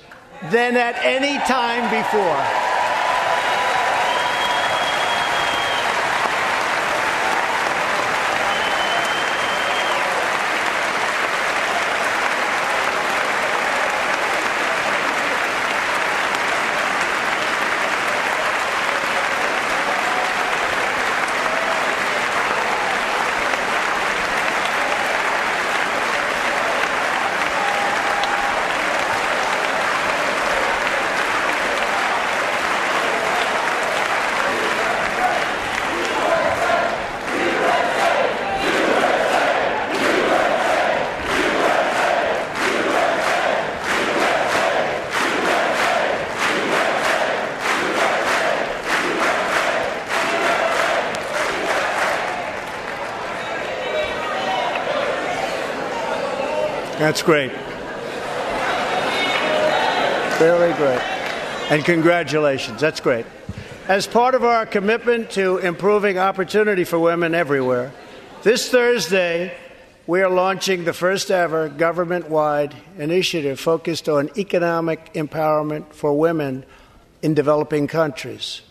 than 0.51 0.77
at 0.77 0.97
any 1.05 1.39
time 1.47 1.89
before. 1.89 2.78
That's 56.99 57.23
great. 57.23 57.53
Very 60.39 60.73
great. 60.75 61.01
And 61.71 61.85
congratulations. 61.85 62.81
That's 62.81 63.01
great. 63.01 63.25
As 63.87 64.09
part 64.09 64.35
of 64.35 64.43
our 64.43 64.67
commitment 64.67 65.31
to 65.31 65.59
improving 65.59 66.19
opportunity 66.19 66.83
for 66.83 66.99
women 66.99 67.37
everywhere, 67.37 67.93
this 68.43 68.69
Thursday, 68.69 69.57
we 70.09 70.23
are 70.23 70.29
launching 70.29 70.85
the 70.85 70.93
first 70.93 71.31
ever 71.31 71.69
government 71.69 72.29
wide 72.29 72.75
initiative 72.99 73.61
focused 73.61 74.09
on 74.09 74.31
economic 74.37 75.15
empowerment 75.15 75.93
for 75.93 76.19
women 76.19 76.65
in 77.23 77.33
developing 77.33 77.87
countries. 77.87 78.63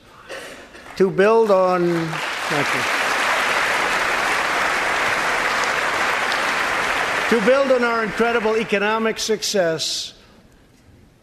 To 0.97 1.09
build 1.09 1.49
on. 1.49 2.07
Thank 2.49 2.75
you. 2.75 3.06
To 7.29 7.45
build 7.45 7.73
on 7.73 7.83
our 7.83 8.05
incredible 8.05 8.55
economic 8.55 9.19
success, 9.19 10.13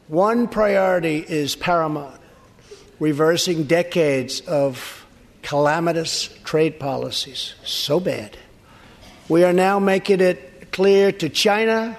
one 0.09 0.49
priority 0.49 1.17
is 1.17 1.57
paramount 1.57 2.21
reversing 3.01 3.65
decades 3.65 4.41
of 4.41 5.07
calamitous 5.41 6.29
trade 6.45 6.79
policies. 6.79 7.55
So 7.65 8.01
bad. 8.01 8.37
We 9.31 9.45
are 9.45 9.55
now 9.55 9.79
making 9.79 10.21
it 10.21 10.71
clear 10.73 11.11
to 11.11 11.31
China 11.31 11.97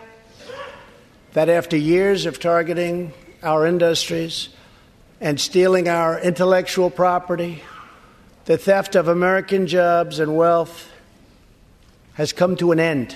that 1.33 1.49
after 1.49 1.75
years 1.75 2.27
of 2.27 2.39
targeting 2.39 3.11
our 3.41 3.65
industries 3.65 4.49
and 5.19 5.39
stealing 5.39 5.89
our 5.89 6.19
intellectual 6.19 6.91
property, 6.91 7.63
the 8.45 8.59
theft 8.59 8.93
of 8.93 9.07
American 9.07 9.65
jobs 9.65 10.19
and 10.19 10.37
wealth 10.37 10.91
has 12.13 12.33
come 12.33 12.55
to 12.57 12.71
an 12.71 12.79
end. 12.79 13.15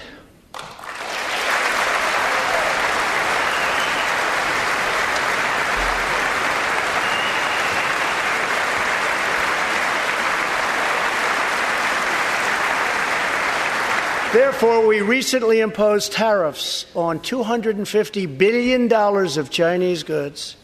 Therefore, 14.31 14.85
we 14.85 15.01
recently 15.01 15.59
imposed 15.59 16.11
tariffs 16.11 16.85
on 16.95 17.19
$250 17.19 18.37
billion 18.37 18.93
of 18.93 19.49
Chinese 19.49 20.03
goods, 20.03 20.55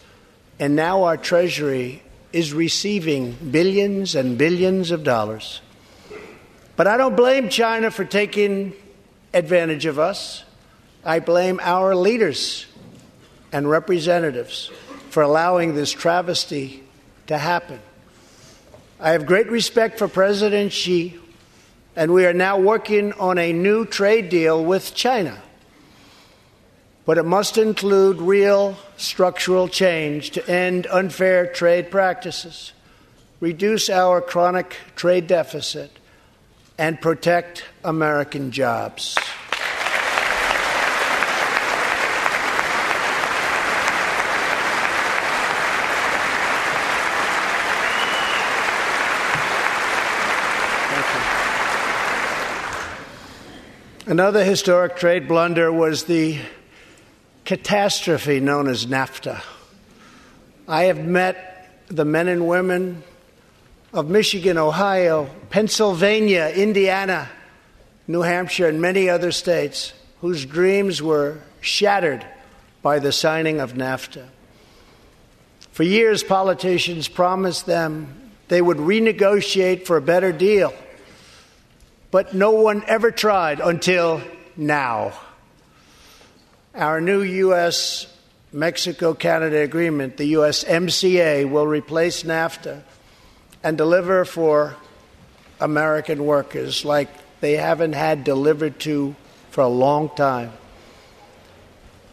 and 0.59 0.76
now 0.76 1.05
our 1.05 1.18
Treasury 1.18 2.03
is 2.32 2.53
receiving 2.53 3.32
billions 3.32 4.13
and 4.13 4.38
billions 4.38 4.91
of 4.91 5.03
dollars. 5.03 5.61
But 6.76 6.86
I 6.86 6.97
don't 6.97 7.16
blame 7.16 7.49
China 7.49 7.89
for 7.89 8.05
taking 8.05 8.74
advantage 9.34 9.88
of 9.88 9.97
us. 9.97 10.43
I 11.03 11.20
blame 11.20 11.59
our 11.63 11.95
leaders 11.95 12.68
and 13.51 13.68
representatives 13.68 14.70
for 15.09 15.24
allowing 15.24 15.74
this 15.74 15.91
travesty 15.91 16.84
to 17.26 17.38
happen. 17.39 17.80
I 18.99 19.13
have 19.13 19.26
great 19.26 19.49
respect 19.49 19.97
for 19.97 20.07
President 20.07 20.72
Xi 20.72 21.20
and 21.95 22.11
we 22.11 22.25
are 22.25 22.33
now 22.33 22.57
working 22.57 23.13
on 23.13 23.37
a 23.37 23.53
new 23.53 23.85
trade 23.85 24.29
deal 24.29 24.63
with 24.63 24.93
China. 24.93 25.41
But 27.05 27.17
it 27.17 27.25
must 27.25 27.57
include 27.57 28.19
real 28.19 28.77
structural 28.97 29.67
change 29.67 30.31
to 30.31 30.49
end 30.49 30.87
unfair 30.87 31.45
trade 31.45 31.91
practices, 31.91 32.73
reduce 33.39 33.89
our 33.89 34.21
chronic 34.21 34.75
trade 34.95 35.27
deficit, 35.27 35.91
and 36.77 36.99
protect 36.99 37.63
American 37.83 38.51
jobs. 38.51 39.17
Another 54.08 54.43
historic 54.43 54.97
trade 54.97 55.28
blunder 55.28 55.72
was 55.72 56.03
the 56.03 56.38
catastrophe 57.43 58.39
known 58.39 58.68
as 58.68 58.86
NAFTA. 58.86 59.41
I 60.68 60.84
have 60.84 60.99
met 60.99 61.82
the 61.88 62.06
men 62.06 62.28
and 62.28 62.47
women 62.47 63.01
of 63.93 64.08
Michigan, 64.08 64.60
Ohio, 64.60 65.28
Pennsylvania, 65.49 66.51
Indiana, 66.56 67.28
New 68.08 68.22
Hampshire, 68.22 68.68
and 68.68 68.80
many 68.80 69.10
other 69.10 69.32
states 69.32 69.93
whose 70.22 70.45
dreams 70.45 71.01
were 71.01 71.39
shattered 71.60 72.24
by 72.84 72.99
the 72.99 73.12
signing 73.12 73.60
of 73.60 73.74
NAFTA. 73.74 74.28
For 75.72 75.82
years, 75.82 76.24
politicians 76.24 77.08
promised 77.08 77.66
them 77.66 78.32
they 78.49 78.62
would 78.62 78.78
renegotiate 78.78 79.88
for 79.88 79.97
a 79.97 80.01
better 80.01 80.32
deal 80.32 80.76
but 82.16 82.34
no 82.34 82.51
one 82.51 82.82
ever 82.88 83.11
tried 83.11 83.59
until 83.59 84.22
now. 84.55 85.11
Our 86.74 87.01
new 87.01 87.22
U.S. 87.22 88.07
Mexico 88.53 89.13
Canada 89.13 89.57
agreement, 89.57 90.16
the 90.16 90.32
USMCA, 90.32 91.51
will 91.51 91.68
replace 91.68 92.24
NAFTA 92.24 92.84
and 93.63 93.78
deliver 93.78 94.24
for 94.24 94.78
American 95.59 96.26
workers 96.26 96.86
like 96.86 97.09
they 97.41 97.57
haven't 97.57 97.91
had 97.91 98.24
delivered 98.24 98.80
to 98.88 99.13
for 99.51 99.66
a 99.66 99.68
long 99.68 100.07
time. 100.16 100.53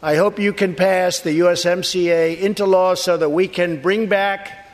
I 0.02 0.16
hope 0.16 0.40
you 0.40 0.52
can 0.52 0.74
pass 0.74 1.20
the 1.20 1.38
USMCA 1.38 2.40
into 2.40 2.66
law 2.66 2.96
so 2.96 3.16
that 3.18 3.28
we 3.28 3.46
can 3.46 3.80
bring 3.80 4.08
back 4.08 4.66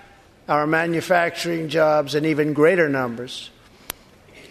our 0.48 0.66
manufacturing 0.66 1.68
jobs 1.68 2.14
in 2.14 2.24
even 2.24 2.54
greater 2.54 2.88
numbers 2.88 3.50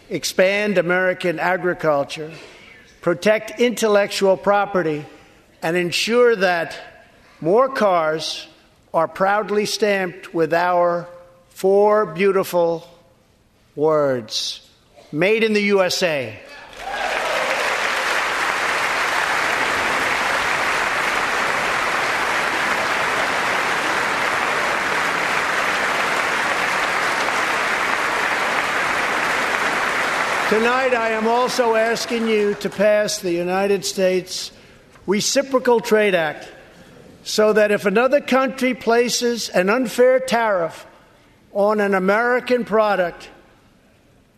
expand 0.09 0.77
American 0.77 1.39
agriculture, 1.39 2.31
protect 3.01 3.59
intellectual 3.59 4.37
property, 4.37 5.05
and 5.61 5.75
ensure 5.75 6.35
that 6.35 6.77
more 7.41 7.69
cars 7.69 8.47
are 8.93 9.07
proudly 9.07 9.65
stamped 9.65 10.33
with 10.33 10.53
our 10.53 11.07
four 11.49 12.05
beautiful 12.05 12.87
words 13.75 14.63
Made 15.11 15.45
in 15.45 15.53
the 15.53 15.61
USA. 15.61 16.37
Tonight, 30.49 30.93
I 30.93 31.09
am 31.09 31.27
also 31.27 31.75
asking 31.75 32.29
you 32.29 32.53
to 32.61 32.69
pass 32.69 33.19
the 33.19 33.33
United 33.33 33.83
States 33.83 34.53
Reciprocal 35.05 35.81
Trade 35.81 36.15
Act 36.15 36.47
so 37.25 37.51
that 37.51 37.71
if 37.71 37.85
another 37.85 38.21
country 38.21 38.73
places 38.73 39.49
an 39.49 39.69
unfair 39.69 40.21
tariff 40.21 40.87
on 41.51 41.81
an 41.81 41.93
American 41.93 42.63
product, 42.63 43.29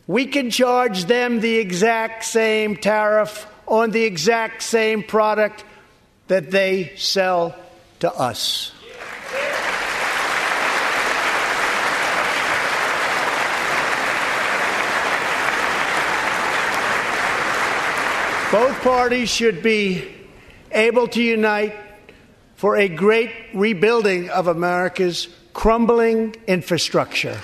we 0.07 0.25
can 0.25 0.49
charge 0.49 1.05
them 1.05 1.41
the 1.41 1.57
exact 1.57 2.25
same 2.25 2.75
tariff 2.75 3.45
on 3.67 3.91
the 3.91 4.03
exact 4.03 4.63
same 4.63 5.03
product 5.03 5.63
that 6.27 6.49
they 6.49 6.91
sell 6.95 7.55
to 7.99 8.11
us. 8.11 8.71
Both 18.51 18.81
parties 18.81 19.29
should 19.29 19.61
be 19.61 20.11
able 20.71 21.07
to 21.09 21.21
unite 21.21 21.75
for 22.55 22.77
a 22.77 22.87
great 22.87 23.29
rebuilding 23.53 24.31
of 24.31 24.47
America's 24.47 25.27
crumbling 25.53 26.35
infrastructure. 26.47 27.39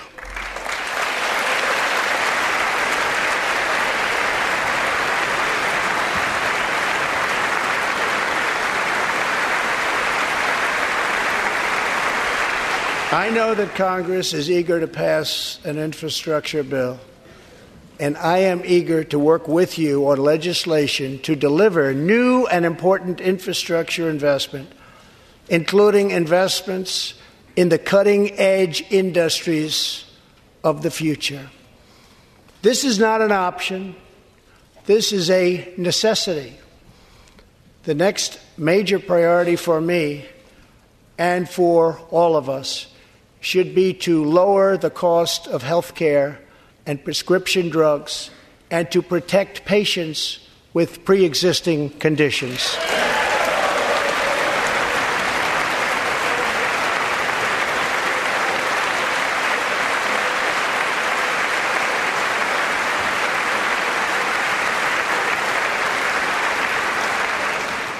I 13.12 13.30
know 13.32 13.54
that 13.54 13.76
Congress 13.76 14.32
is 14.32 14.50
eager 14.50 14.80
to 14.80 14.88
pass 14.88 15.60
an 15.64 15.78
infrastructure 15.78 16.64
bill 16.64 16.98
and 17.98 18.16
I 18.16 18.38
am 18.38 18.62
eager 18.64 19.04
to 19.04 19.18
work 19.18 19.48
with 19.48 19.78
you 19.78 20.08
on 20.08 20.18
legislation 20.18 21.18
to 21.20 21.34
deliver 21.34 21.94
new 21.94 22.46
and 22.46 22.66
important 22.66 23.20
infrastructure 23.20 24.10
investment, 24.10 24.70
including 25.48 26.10
investments 26.10 27.14
in 27.54 27.70
the 27.70 27.78
cutting 27.78 28.32
edge 28.38 28.84
industries 28.90 30.04
of 30.62 30.82
the 30.82 30.90
future. 30.90 31.50
This 32.62 32.84
is 32.84 32.98
not 32.98 33.22
an 33.22 33.32
option, 33.32 33.96
this 34.84 35.12
is 35.12 35.30
a 35.30 35.72
necessity. 35.76 36.54
The 37.84 37.94
next 37.94 38.40
major 38.58 38.98
priority 38.98 39.56
for 39.56 39.80
me 39.80 40.26
and 41.16 41.48
for 41.48 42.00
all 42.10 42.36
of 42.36 42.50
us 42.50 42.88
should 43.40 43.74
be 43.74 43.94
to 43.94 44.24
lower 44.24 44.76
the 44.76 44.90
cost 44.90 45.46
of 45.46 45.62
health 45.62 45.94
care 45.94 46.40
and 46.86 47.02
prescription 47.02 47.68
drugs 47.68 48.30
and 48.70 48.90
to 48.90 49.02
protect 49.02 49.64
patients 49.64 50.40
with 50.72 51.04
pre 51.04 51.24
existing 51.24 51.90
conditions. 51.90 52.76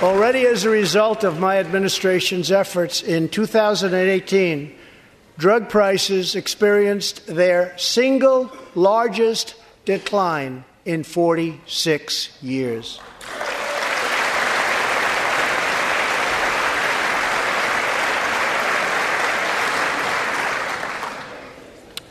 Already, 0.03 0.47
as 0.47 0.64
a 0.64 0.70
result 0.70 1.24
of 1.24 1.41
my 1.41 1.59
administration's 1.59 2.53
efforts 2.53 3.03
in 3.03 3.28
2018, 3.28 4.72
drug 5.39 5.68
prices 5.68 6.34
experienced 6.34 7.26
their 7.26 7.76
single 7.78 8.51
largest 8.74 9.55
decline 9.84 10.64
in 10.84 11.03
46 11.03 12.43
years. 12.43 13.01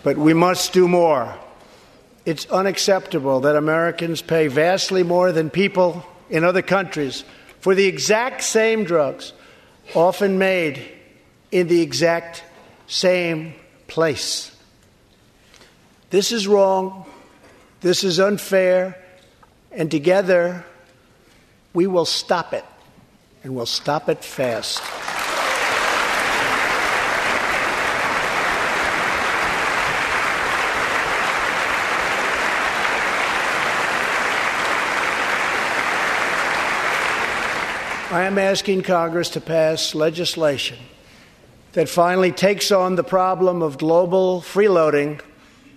But 0.03 0.17
we 0.17 0.35
must 0.35 0.71
do 0.71 0.87
more. 0.87 1.35
It's 2.25 2.45
unacceptable 2.51 3.39
that 3.41 3.55
Americans 3.55 4.21
pay 4.21 4.47
vastly 4.47 5.01
more 5.01 5.31
than 5.31 5.49
people 5.49 6.05
in 6.29 6.43
other 6.43 6.61
countries 6.61 7.23
for 7.59 7.73
the 7.73 7.87
exact 7.87 8.43
same 8.43 8.83
drugs, 8.83 9.33
often 9.95 10.37
made 10.37 10.87
in 11.51 11.67
the 11.67 11.81
exact 11.81 12.43
same 12.87 13.53
place. 13.87 14.55
This 16.09 16.31
is 16.31 16.47
wrong. 16.47 17.05
This 17.81 18.03
is 18.03 18.19
unfair. 18.19 18.97
And 19.71 19.91
together, 19.91 20.63
we 21.73 21.87
will 21.87 22.05
stop 22.05 22.53
it. 22.53 22.65
And 23.43 23.55
we'll 23.55 23.65
stop 23.65 24.09
it 24.09 24.23
fast. 24.23 24.81
I 38.11 38.23
am 38.23 38.37
asking 38.37 38.83
Congress 38.83 39.29
to 39.31 39.41
pass 39.41 39.93
legislation 39.93 40.77
that 41.75 41.89
finally 41.89 42.31
takes 42.31 42.71
on 42.71 42.95
the 42.95 43.03
problem 43.03 43.61
of 43.61 43.77
global 43.77 44.39
freeloading 44.39 45.19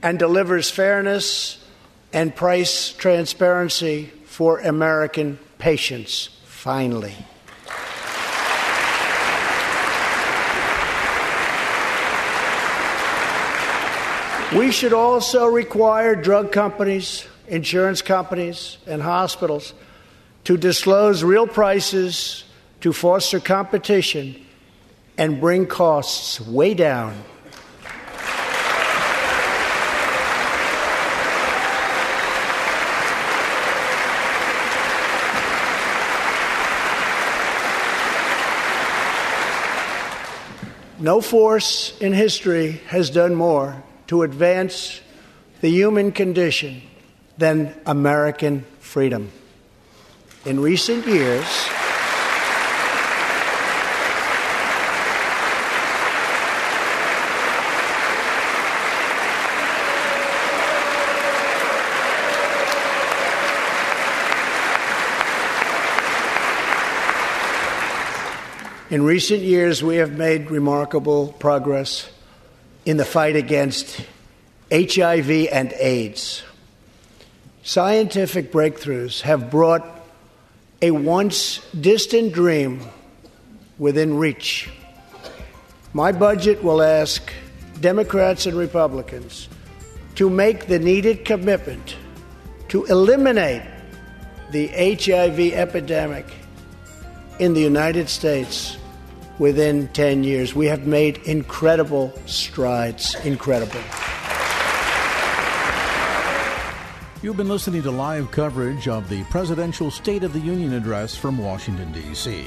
and 0.00 0.16
delivers 0.16 0.70
fairness 0.70 1.58
and 2.12 2.34
price 2.34 2.92
transparency 2.92 4.04
for 4.24 4.60
American 4.60 5.40
patients. 5.58 6.28
Finally. 6.44 7.16
We 14.56 14.70
should 14.70 14.92
also 14.92 15.46
require 15.46 16.14
drug 16.14 16.52
companies, 16.52 17.26
insurance 17.48 18.02
companies, 18.02 18.78
and 18.86 19.02
hospitals 19.02 19.74
to 20.44 20.56
disclose 20.56 21.24
real 21.24 21.48
prices 21.48 22.44
to 22.82 22.92
foster 22.92 23.40
competition 23.40 24.44
and 25.18 25.40
bring 25.40 25.66
costs 25.66 26.40
way 26.40 26.72
down. 26.72 27.14
No 41.00 41.20
force 41.20 41.96
in 42.00 42.12
history 42.12 42.80
has 42.86 43.10
done 43.10 43.34
more 43.34 43.82
to 44.08 44.22
advance 44.22 45.00
the 45.60 45.68
human 45.68 46.12
condition 46.12 46.82
than 47.36 47.74
American 47.86 48.64
freedom 48.80 49.30
in 50.44 50.60
recent 50.60 51.06
years, 51.06 51.67
In 68.90 69.02
recent 69.02 69.42
years, 69.42 69.82
we 69.82 69.96
have 69.96 70.16
made 70.16 70.50
remarkable 70.50 71.34
progress 71.38 72.08
in 72.86 72.96
the 72.96 73.04
fight 73.04 73.36
against 73.36 74.00
HIV 74.72 75.48
and 75.52 75.74
AIDS. 75.74 76.42
Scientific 77.62 78.50
breakthroughs 78.50 79.20
have 79.20 79.50
brought 79.50 79.84
a 80.80 80.90
once 80.90 81.60
distant 81.78 82.32
dream 82.32 82.80
within 83.76 84.16
reach. 84.16 84.70
My 85.92 86.10
budget 86.10 86.64
will 86.64 86.80
ask 86.80 87.30
Democrats 87.82 88.46
and 88.46 88.56
Republicans 88.56 89.50
to 90.14 90.30
make 90.30 90.66
the 90.66 90.78
needed 90.78 91.26
commitment 91.26 91.94
to 92.68 92.86
eliminate 92.86 93.64
the 94.50 94.68
HIV 94.68 95.52
epidemic 95.52 96.24
in 97.38 97.52
the 97.52 97.60
United 97.60 98.08
States 98.08 98.77
within 99.38 99.88
10 99.88 100.24
years. 100.24 100.54
We 100.54 100.66
have 100.66 100.86
made 100.86 101.18
incredible 101.18 102.12
strides. 102.26 103.14
Incredible. 103.24 103.80
You've 107.20 107.36
been 107.36 107.48
listening 107.48 107.82
to 107.82 107.90
live 107.90 108.30
coverage 108.30 108.86
of 108.86 109.08
the 109.08 109.24
presidential 109.24 109.90
State 109.90 110.22
of 110.22 110.32
the 110.32 110.38
Union 110.38 110.72
address 110.72 111.16
from 111.16 111.36
Washington, 111.36 111.90
D.C. 111.92 112.46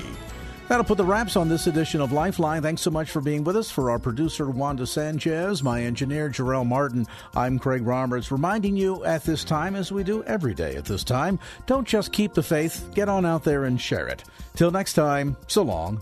That'll 0.69 0.85
put 0.85 0.95
the 0.95 1.03
wraps 1.03 1.35
on 1.35 1.49
this 1.49 1.67
edition 1.67 1.99
of 1.99 2.13
Lifeline. 2.13 2.61
Thanks 2.61 2.81
so 2.81 2.89
much 2.89 3.11
for 3.11 3.19
being 3.19 3.43
with 3.43 3.57
us. 3.57 3.69
For 3.69 3.91
our 3.91 3.99
producer, 3.99 4.49
Wanda 4.49 4.87
Sanchez, 4.87 5.61
my 5.61 5.83
engineer, 5.83 6.29
Jarrell 6.29 6.65
Martin, 6.65 7.05
I'm 7.35 7.59
Craig 7.59 7.85
Roberts, 7.85 8.31
reminding 8.31 8.77
you 8.77 9.03
at 9.03 9.25
this 9.25 9.43
time, 9.43 9.75
as 9.75 9.91
we 9.91 10.05
do 10.05 10.23
every 10.23 10.53
day 10.53 10.77
at 10.77 10.85
this 10.85 11.03
time, 11.03 11.37
don't 11.65 11.85
just 11.85 12.13
keep 12.13 12.33
the 12.33 12.41
faith, 12.41 12.89
get 12.95 13.09
on 13.09 13.25
out 13.25 13.43
there 13.43 13.65
and 13.65 13.81
share 13.81 14.07
it. 14.07 14.23
Till 14.55 14.71
next 14.71 14.93
time, 14.93 15.35
so 15.47 15.63
long. 15.63 16.01